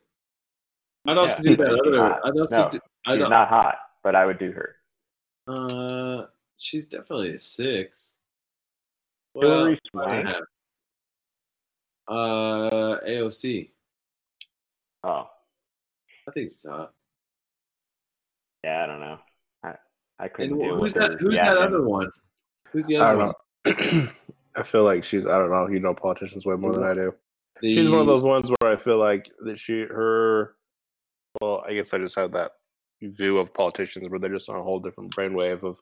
[1.07, 2.25] I'd also Yeah, do that other.
[2.25, 2.63] I'd also.
[2.63, 4.75] No, do, She's I'd, not hot, but I would do her.
[5.47, 6.25] Uh,
[6.57, 8.15] she's definitely a six.
[9.33, 10.27] Hilary Swank.
[10.27, 10.41] have-
[12.07, 13.71] Uh, AOC.
[15.03, 15.29] Oh,
[16.27, 16.93] I think it's hot.
[18.65, 19.17] Yeah, I don't know.
[19.63, 19.75] I
[20.19, 21.11] I couldn't And deal who's with that?
[21.11, 22.09] her Who's that other one?
[22.71, 23.33] Who's the I other
[23.65, 23.95] don't one?
[23.95, 24.11] know.
[24.57, 25.25] I feel like she's.
[25.25, 25.67] I don't know.
[25.67, 27.13] You know politicians way more than I do.
[27.61, 30.55] The, She's one of those ones where I feel like that she her.
[31.41, 32.51] Well, I guess I just have that
[33.01, 35.77] view of politicians where they're just on a whole different brainwave of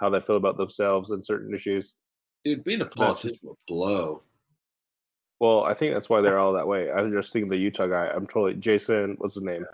[0.00, 1.94] how they feel about themselves and certain issues.
[2.44, 2.64] dude.
[2.64, 4.22] Being a politician will blow.
[5.40, 6.90] Well, I think that's why they're all that way.
[6.90, 8.08] I was just thinking the Utah guy.
[8.08, 9.14] I'm totally Jason.
[9.18, 9.64] What's his name?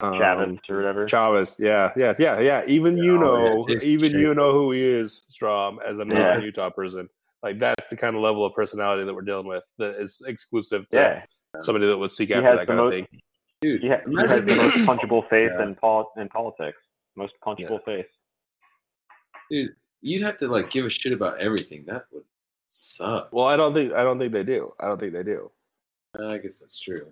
[0.00, 1.06] Chaffetz Um, or whatever.
[1.06, 1.58] Chaffetz.
[1.58, 2.62] Yeah, yeah, yeah, yeah.
[2.66, 5.98] Even Yeah, you oh, yeah, know, Jason even you know who he is, Strom, as
[5.98, 6.38] a Yeah.
[6.38, 7.08] Utah person.
[7.42, 10.88] Like that's the kind of level of personality that we're dealing with that is exclusive
[10.90, 11.24] to yeah,
[11.62, 12.94] somebody that would seek he after that the kind of most.
[12.94, 13.06] thing.
[13.60, 15.64] Dude, He, ha- he imagine has the most punchable face Yeah.
[15.64, 16.78] in pol- in politics.
[17.16, 18.06] Most punchable face.
[19.50, 19.70] dude,
[20.00, 21.84] you'd have to like give a shit about everything.
[21.86, 22.22] That would
[22.70, 23.30] suck.
[23.32, 24.72] Well, I don't think I don't think they do.
[24.78, 25.50] I don't think they do.
[26.20, 27.06] I guess that's true.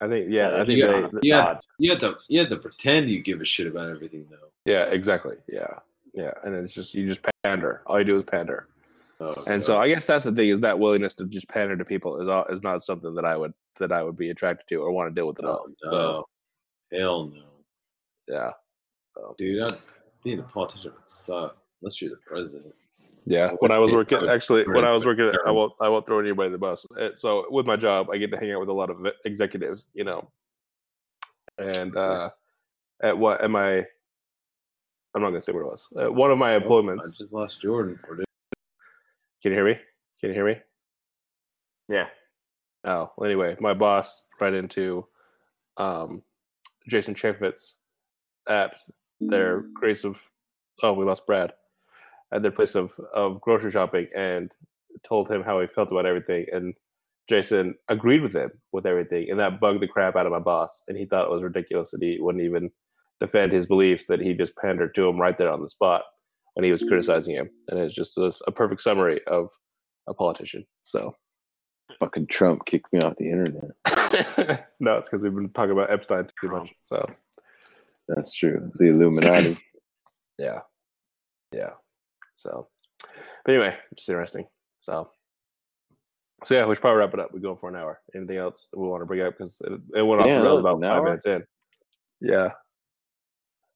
[0.00, 1.58] I think yeah, I think got they the yeah.
[1.78, 4.50] You have to you have to pretend you give a shit about everything though.
[4.64, 5.36] yeah, exactly.
[5.48, 5.78] Yeah.
[6.16, 7.82] Yeah, and it's just you just pander.
[7.86, 8.68] All you do is pander.
[9.20, 11.84] Oh, And so I guess that's the thing is that willingness to just pander to
[11.84, 14.76] people is all, is not something that I would that I would be attracted to
[14.76, 15.66] or want to deal with at oh, all.
[15.84, 17.42] oh, So hell no,
[18.28, 18.50] yeah.
[19.14, 19.62] So dude.
[19.62, 19.78] I'd,
[20.24, 22.74] being a politician would suck unless you're the president.
[23.28, 26.20] Yeah, when I was working, actually, when I was working, I won't, I won't throw
[26.20, 26.86] anybody under the bus.
[26.98, 29.86] Uh, So with my job, I get to hang out with a lot of executives,
[29.94, 30.30] you know,
[31.58, 32.30] and uh,
[33.02, 33.78] at what am I?
[35.14, 35.88] I'm not gonna say what it was.
[35.98, 37.18] At one of my I employments.
[37.18, 37.98] just lost Jordan.
[38.08, 38.26] Or did-
[39.42, 39.78] Can you hear me?
[40.20, 40.56] Can you hear me?
[41.88, 42.06] Yeah.
[42.84, 45.04] Oh, well, anyway, my boss ran into
[45.78, 46.22] um,
[46.88, 47.72] Jason Chaffetz
[48.48, 48.76] at
[49.20, 50.16] their place of
[50.84, 51.52] oh, we lost Brad
[52.32, 54.52] at their place of of grocery shopping and
[55.06, 56.46] told him how he felt about everything.
[56.52, 56.74] And
[57.28, 60.82] Jason agreed with him with everything, and that bugged the crap out of my boss.
[60.88, 62.70] And he thought it was ridiculous that he wouldn't even
[63.20, 66.02] defend his beliefs; that he just pandered to him right there on the spot
[66.54, 66.88] when he was mm-hmm.
[66.88, 67.50] criticizing him.
[67.68, 69.50] And it's just a, a perfect summary of
[70.08, 70.64] a politician.
[70.82, 71.14] So.
[72.00, 74.66] Fucking Trump kicked me off the internet.
[74.80, 76.74] no, it's because we've been talking about Epstein too much.
[76.82, 77.08] So
[78.08, 78.70] That's true.
[78.74, 79.56] The Illuminati.
[80.38, 80.60] yeah,
[81.52, 81.70] yeah.
[82.36, 82.68] So,
[83.44, 84.46] but anyway, just interesting.
[84.78, 85.10] So,
[86.44, 87.32] so yeah, we should probably wrap it up.
[87.32, 88.00] We're going for an hour.
[88.14, 90.60] Anything else we want to bring up because it, it went off Yeah, the rails
[90.60, 91.04] about five hour?
[91.04, 91.44] minutes in.
[92.20, 92.50] Yeah,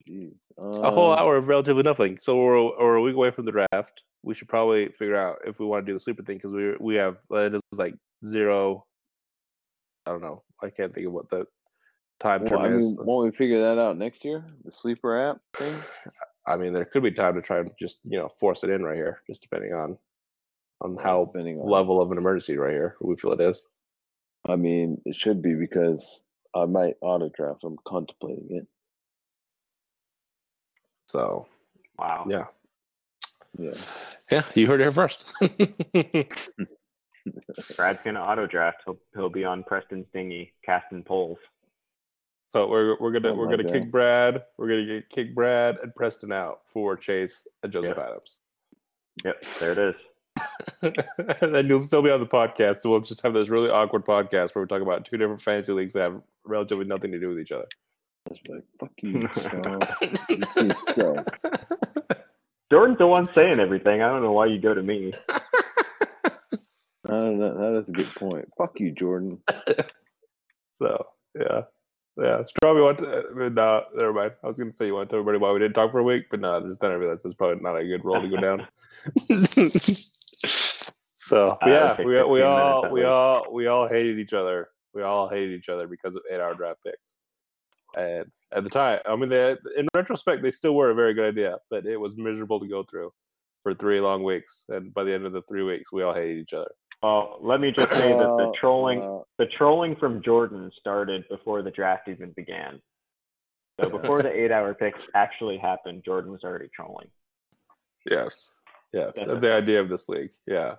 [0.09, 0.31] Jeez.
[0.59, 2.19] a whole Um, hour of relatively nothing.
[2.21, 4.03] So we're, we're a week away from the draft.
[4.23, 6.77] We should probably figure out if we want to do the sleeper thing because we
[6.79, 7.95] we have it is like
[8.25, 8.85] zero.
[10.07, 10.43] I don't know.
[10.63, 11.47] I can't think of what the
[12.21, 12.87] time Well, term I is.
[12.87, 14.45] mean, won't we figure that out next year?
[14.65, 15.75] The sleeper app thing?
[16.51, 18.83] I mean, there could be time to try and just you know force it in
[18.83, 19.97] right here, just depending on
[20.81, 23.69] on how Depending on, level of an emergency right here we feel it is.
[24.47, 26.25] I mean, it should be because
[26.55, 27.63] I might auto draft.
[27.63, 28.67] I'm contemplating it.
[31.09, 31.47] So
[31.99, 32.25] Wow.
[32.29, 32.47] yeah,
[33.59, 33.73] Yeah.
[34.33, 35.31] yeah, you heard it here first.
[37.77, 38.79] Brad's gonna auto draft.
[38.87, 41.39] He'll he'll be on Preston's dinghy casting poles.
[42.53, 43.73] So we're we're gonna Oh we're gonna God.
[43.73, 44.45] kick Brad.
[44.59, 48.37] We're gonna get kick Brad and Preston out for Chase and Joseph Adams.
[49.25, 49.95] Yep, there it is.
[51.41, 52.81] and then you'll still be on the podcast.
[52.83, 55.73] So we'll just have this really awkward podcast where we talk about two different fantasy
[55.73, 57.67] leagues that have relatively nothing to do with each other.
[58.29, 59.79] That's like, fuck you, Sean.
[60.29, 61.39] You team suck.
[62.71, 64.03] Jordan's the one saying everything.
[64.03, 65.13] I don't know why you go to me.
[67.09, 67.39] Uh, I don't.
[67.39, 68.47] That is a good point.
[68.59, 69.39] Fuck you, Jordan.
[70.73, 71.63] So yeah,
[72.21, 72.43] yeah.
[72.43, 73.19] Strawby want to.
[73.19, 74.33] uh, No, never mind.
[74.43, 75.99] I was going to say you want to tell everybody why we didn't talk for
[76.01, 77.13] a week, but no, there's been everything.
[77.15, 78.67] That's it's probably not a good role to go down.
[81.17, 84.69] so yeah, take we we all we all we all hated each other.
[84.93, 87.17] We all hated each other because of eight-hour draft picks.
[87.97, 91.29] And at the time, I mean, they, in retrospect, they still were a very good
[91.29, 93.13] idea, but it was miserable to go through
[93.63, 94.65] for three long weeks.
[94.69, 96.71] And by the end of the three weeks, we all hated each other.
[97.03, 101.63] Well, let me just say that the trolling uh, the trolling from Jordan started before
[101.63, 102.81] the draft even began.
[103.81, 107.09] So before the eight hour picks actually happened, Jordan was already trolling.
[108.09, 108.51] Yes,
[108.93, 110.31] yes, the idea of this league.
[110.47, 110.77] Yeah,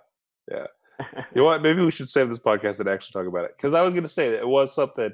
[0.50, 0.66] yeah.
[1.34, 1.62] You know what?
[1.62, 4.04] Maybe we should save this podcast and actually talk about it because I was going
[4.04, 5.10] to say that it was something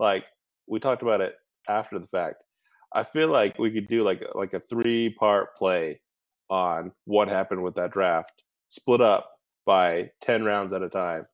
[0.00, 0.26] like
[0.66, 1.36] we talked about it
[1.68, 2.42] after the fact.
[2.92, 6.00] I feel like we could do like like a three part play
[6.50, 9.37] on what happened with that draft, split up
[9.68, 11.26] by ten rounds at a time,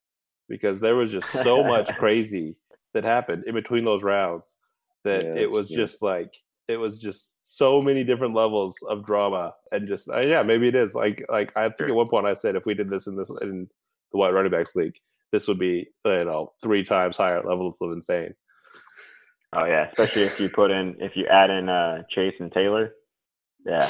[0.48, 2.56] because there was just so much crazy
[2.92, 4.58] that happened in between those rounds
[5.04, 5.76] that Yeah, it was good.
[5.76, 6.34] just like
[6.66, 10.74] it was just so many different levels of drama and just uh, yeah maybe it
[10.74, 13.14] is like like I think at one point I said if we did this in
[13.16, 13.68] this in
[14.10, 14.96] the white running backs league
[15.30, 18.34] this would be you know three times higher levels of insane.
[19.52, 22.94] oh yeah, especially if you put in if you add in uh, Chase and Taylor.
[23.64, 23.88] Yeah,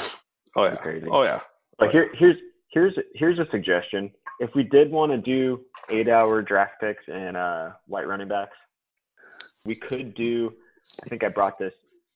[0.55, 1.07] Oh yeah, crazy.
[1.09, 1.39] oh yeah.
[1.79, 2.37] But here here's
[2.71, 4.11] here's here's a suggestion.
[4.39, 8.57] If we did want to do eight hour draft picks and uh, white running backs,
[9.65, 10.53] we could do.
[11.03, 11.73] I think I brought this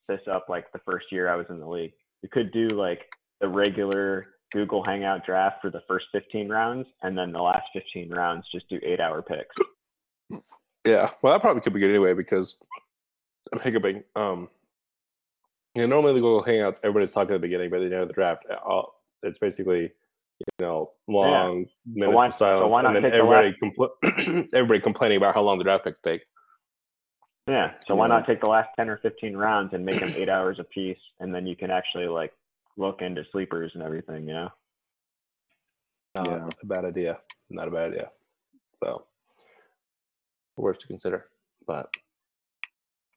[0.07, 1.93] this up like the first year I was in the league.
[2.23, 3.05] We could do like
[3.39, 8.09] the regular Google Hangout draft for the first 15 rounds, and then the last 15
[8.09, 9.55] rounds just do eight hour picks.
[10.85, 12.55] Yeah, well, that probably could be good anyway because
[13.53, 14.03] I'm hiccuping.
[14.15, 14.49] Um,
[15.75, 18.03] you know, normally the Google Hangouts, everybody's talking at the beginning, but at the end
[18.03, 18.45] of the draft,
[19.21, 19.91] it's basically
[20.39, 23.55] you know long minutes why- of silence, so why not and then take the everybody
[23.61, 26.21] compl- everybody complaining about how long the draft picks take.
[27.47, 27.73] Yeah.
[27.87, 30.59] So why not take the last 10 or 15 rounds and make them eight hours
[30.59, 32.31] apiece, and then you can actually like
[32.77, 34.27] look into sleepers and everything.
[34.27, 34.49] You know.
[36.15, 36.49] Not Yeah.
[36.61, 37.19] a bad idea.
[37.49, 38.11] Not a bad idea.
[38.83, 39.03] So,
[40.57, 41.25] worth to consider.
[41.67, 41.89] But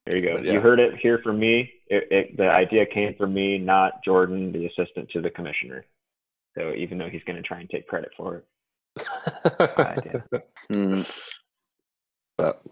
[0.06, 0.38] There you go.
[0.42, 0.52] Yeah.
[0.54, 1.70] You heard it here from me.
[1.88, 5.84] It, it, the idea came from me, not Jordan, the assistant to the commissioner.
[6.56, 8.46] So even though he's going to try and take credit for it,
[9.78, 10.24] idea.
[10.70, 11.30] mm,
[12.36, 12.62] But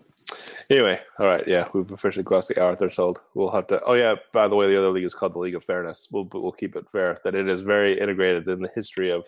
[0.68, 3.20] anyway, all right, yeah, we've officially crossed the hour threshold.
[3.34, 3.82] We'll have to.
[3.84, 6.08] Oh yeah, by the way, the other league is called the League of Fairness.
[6.10, 9.24] We'll but we'll keep it fair that it is very integrated in the history of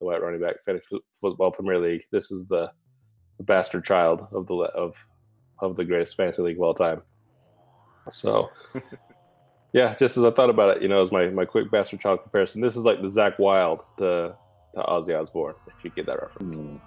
[0.00, 2.04] the White Running Back Fantasy Football Premier League.
[2.12, 2.70] This is the,
[3.38, 4.94] the bastard child of the of
[5.60, 7.02] of the greatest fantasy league of all time.
[8.10, 8.50] So.
[9.72, 12.22] Yeah, just as I thought about it, you know, as my, my quick bastard child
[12.22, 14.34] comparison, this is like the Zakk Wylde to
[14.74, 16.54] to Ozzy Osbourne, if you get that reference.
[16.54, 16.80] Mm.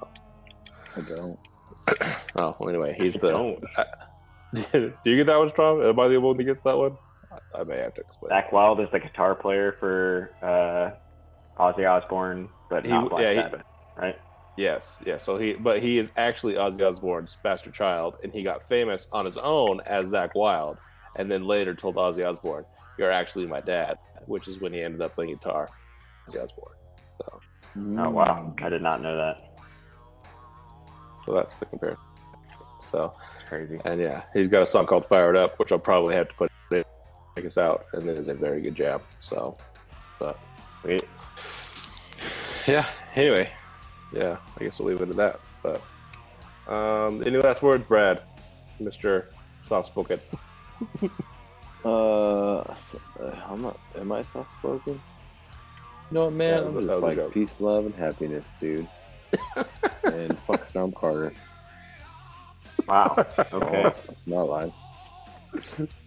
[0.98, 1.40] I don't.
[2.38, 3.60] Oh, well, anyway, he's the Don't.
[4.72, 5.82] Do you get that one, Strom?
[5.82, 6.98] Am I the only one that gets that one?
[7.32, 8.32] I, I may have to explain.
[8.32, 13.50] Zakk Wylde is the guitar player for uh, Ozzy Osbourne, but He- not Black yeah,
[13.50, 14.20] he- right?
[14.58, 15.24] Yes, yes.
[15.24, 19.26] So he, but he is actually Ozzy Osbourne's bastard child, and he got famous on
[19.26, 20.78] his own as Zakk Wylde,
[21.18, 22.66] and then later told Ozzy Osbourne,
[22.98, 25.68] "You're actually my dad," which is when he ended up playing guitar.
[26.30, 26.76] Ozzy Osbourne.
[27.18, 27.40] So,
[27.98, 29.38] Oh wow, I did not know that.
[31.26, 32.02] so that's the comparison.
[32.92, 33.14] So,
[33.48, 33.80] Crazy.
[33.86, 36.52] and yeah, he's got a song called "Fired Up," which I'll probably have to put
[36.72, 36.84] in,
[37.36, 39.00] take us out, and it is a very good jam.
[39.22, 39.56] So,
[40.20, 40.38] but
[40.82, 41.04] Sweet.
[42.68, 42.86] yeah
[43.16, 43.50] anyway
[44.14, 45.82] yeah i guess we'll leave it at that but
[46.72, 48.22] um any last words brad
[48.80, 49.26] mr
[49.68, 50.20] soft spoken
[51.84, 52.76] Uh,
[53.50, 53.80] I'm not.
[53.98, 54.94] Am I soft spoken?
[54.94, 55.00] You
[56.12, 56.64] know what, man?
[56.64, 57.34] Yeah, I'm just like joke.
[57.34, 58.88] peace, love, and happiness, dude.
[60.04, 61.34] and fuck Strom Carter.
[62.88, 63.16] Wow.
[63.40, 63.84] Okay.
[63.86, 64.74] Oh, that's not lying.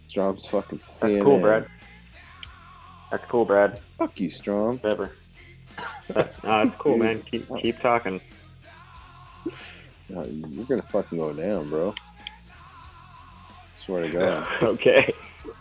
[0.07, 1.67] Strom's fucking That's cool, Brad.
[3.11, 3.79] That's cool, Brad.
[3.97, 4.77] Fuck you, Strom.
[4.77, 5.11] Whatever.
[6.07, 7.21] That, no, it's cool, man.
[7.23, 8.21] Keep keep talking.
[10.09, 11.93] No, you're gonna fucking go down, bro.
[13.85, 14.47] Swear to God.
[14.63, 15.13] Okay,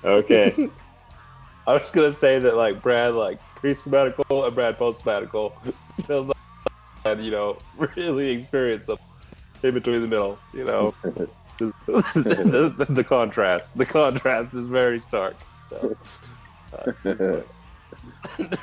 [0.05, 0.69] okay.
[1.67, 5.55] I was gonna say that like Brad like pre sabbatical and Brad post sabbatical
[6.07, 6.37] feels like
[7.07, 7.59] and you know
[7.97, 8.99] really experienced some
[9.63, 10.39] in between the middle.
[10.53, 10.95] You know
[11.59, 11.73] the,
[12.77, 13.77] the, the contrast.
[13.79, 15.37] The contrast is very stark.
[15.71, 15.97] So,
[16.73, 16.93] uh,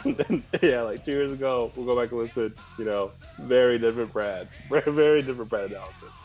[0.05, 2.53] like- yeah, like two years ago, we'll go back and listen.
[2.77, 6.21] You know, very different Brad, very, very different Brad analysis.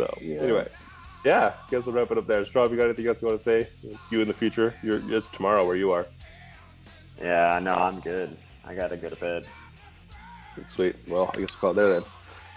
[0.00, 0.40] So Yeah.
[0.40, 0.66] anyway,
[1.26, 2.42] yeah, I guess we'll wrap it up there.
[2.46, 3.68] Strom, you got anything else you want to say?
[4.10, 4.72] You in the future?
[4.82, 6.06] You're it's tomorrow where you are.
[7.20, 8.34] Yeah, no, I'm good.
[8.64, 9.44] I gotta go to bed.
[10.68, 10.96] Sweet.
[11.06, 12.04] Well, I guess we'll call it there then.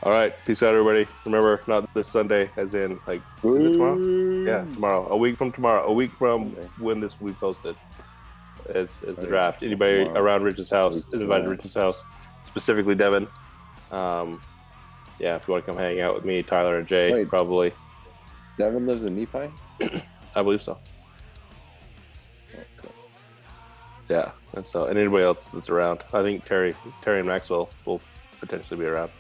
[0.04, 1.06] All right, peace out, everybody.
[1.26, 3.98] Remember, not this Sunday, as in like is it tomorrow?
[3.98, 5.08] Yeah, tomorrow.
[5.10, 5.84] A week from tomorrow.
[5.86, 6.70] A week from Sunday.
[6.80, 7.76] when this we posted.
[8.70, 9.62] Is, is the draft.
[9.64, 10.22] Anybody tomorrow.
[10.22, 11.50] around Rich's house is invited to tomorrow.
[11.50, 12.04] Rich's house,
[12.44, 13.28] specifically Devin.
[13.92, 14.42] Um,
[15.20, 17.30] yeah, if you want to come hang out with me, Tyler, and Jay, Wait.
[17.30, 17.74] probably.
[18.58, 19.52] Devin lives in Nephi.
[20.36, 20.78] I believe so.
[22.54, 22.90] Okay.
[24.10, 26.04] Yeah, and so and anybody else that's around.
[26.14, 28.02] I think Terry, Terry and Maxwell will
[28.40, 29.12] potentially be around.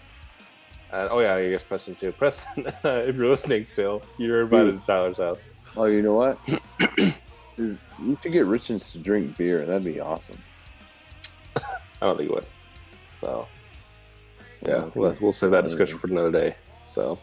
[0.92, 2.12] And oh yeah, I guess Preston too.
[2.12, 5.44] Preston, if you're listening still, you're invited to Tyler's house.
[5.76, 6.38] Oh, you know what?
[7.58, 9.66] Dude, you should get Richards to drink beer.
[9.66, 10.38] That'd be awesome.
[11.56, 11.62] I
[12.02, 12.46] don't think he would.
[13.22, 13.48] So
[14.66, 16.56] yeah, we'll, we'll save that discussion for another day.
[16.88, 17.18] So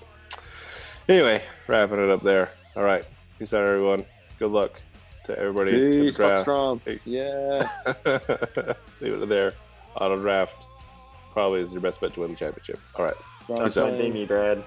[1.08, 2.50] anyway, wrapping it up there.
[2.76, 3.04] All right,
[3.38, 4.04] peace out, everyone.
[4.38, 4.80] Good luck
[5.26, 5.70] to everybody.
[5.72, 6.44] in the Peace, draft.
[6.44, 6.80] strong.
[6.84, 7.00] Hey.
[7.04, 7.68] Yeah.
[9.00, 9.54] Leave it there.
[9.96, 10.54] Auto draft
[11.32, 12.78] probably is your best bet to win the championship.
[12.96, 13.14] All right.
[13.48, 13.92] Don't Peace out.
[13.98, 14.62] me, Brad.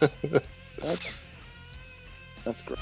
[0.80, 1.20] That's,
[2.44, 2.78] that's great.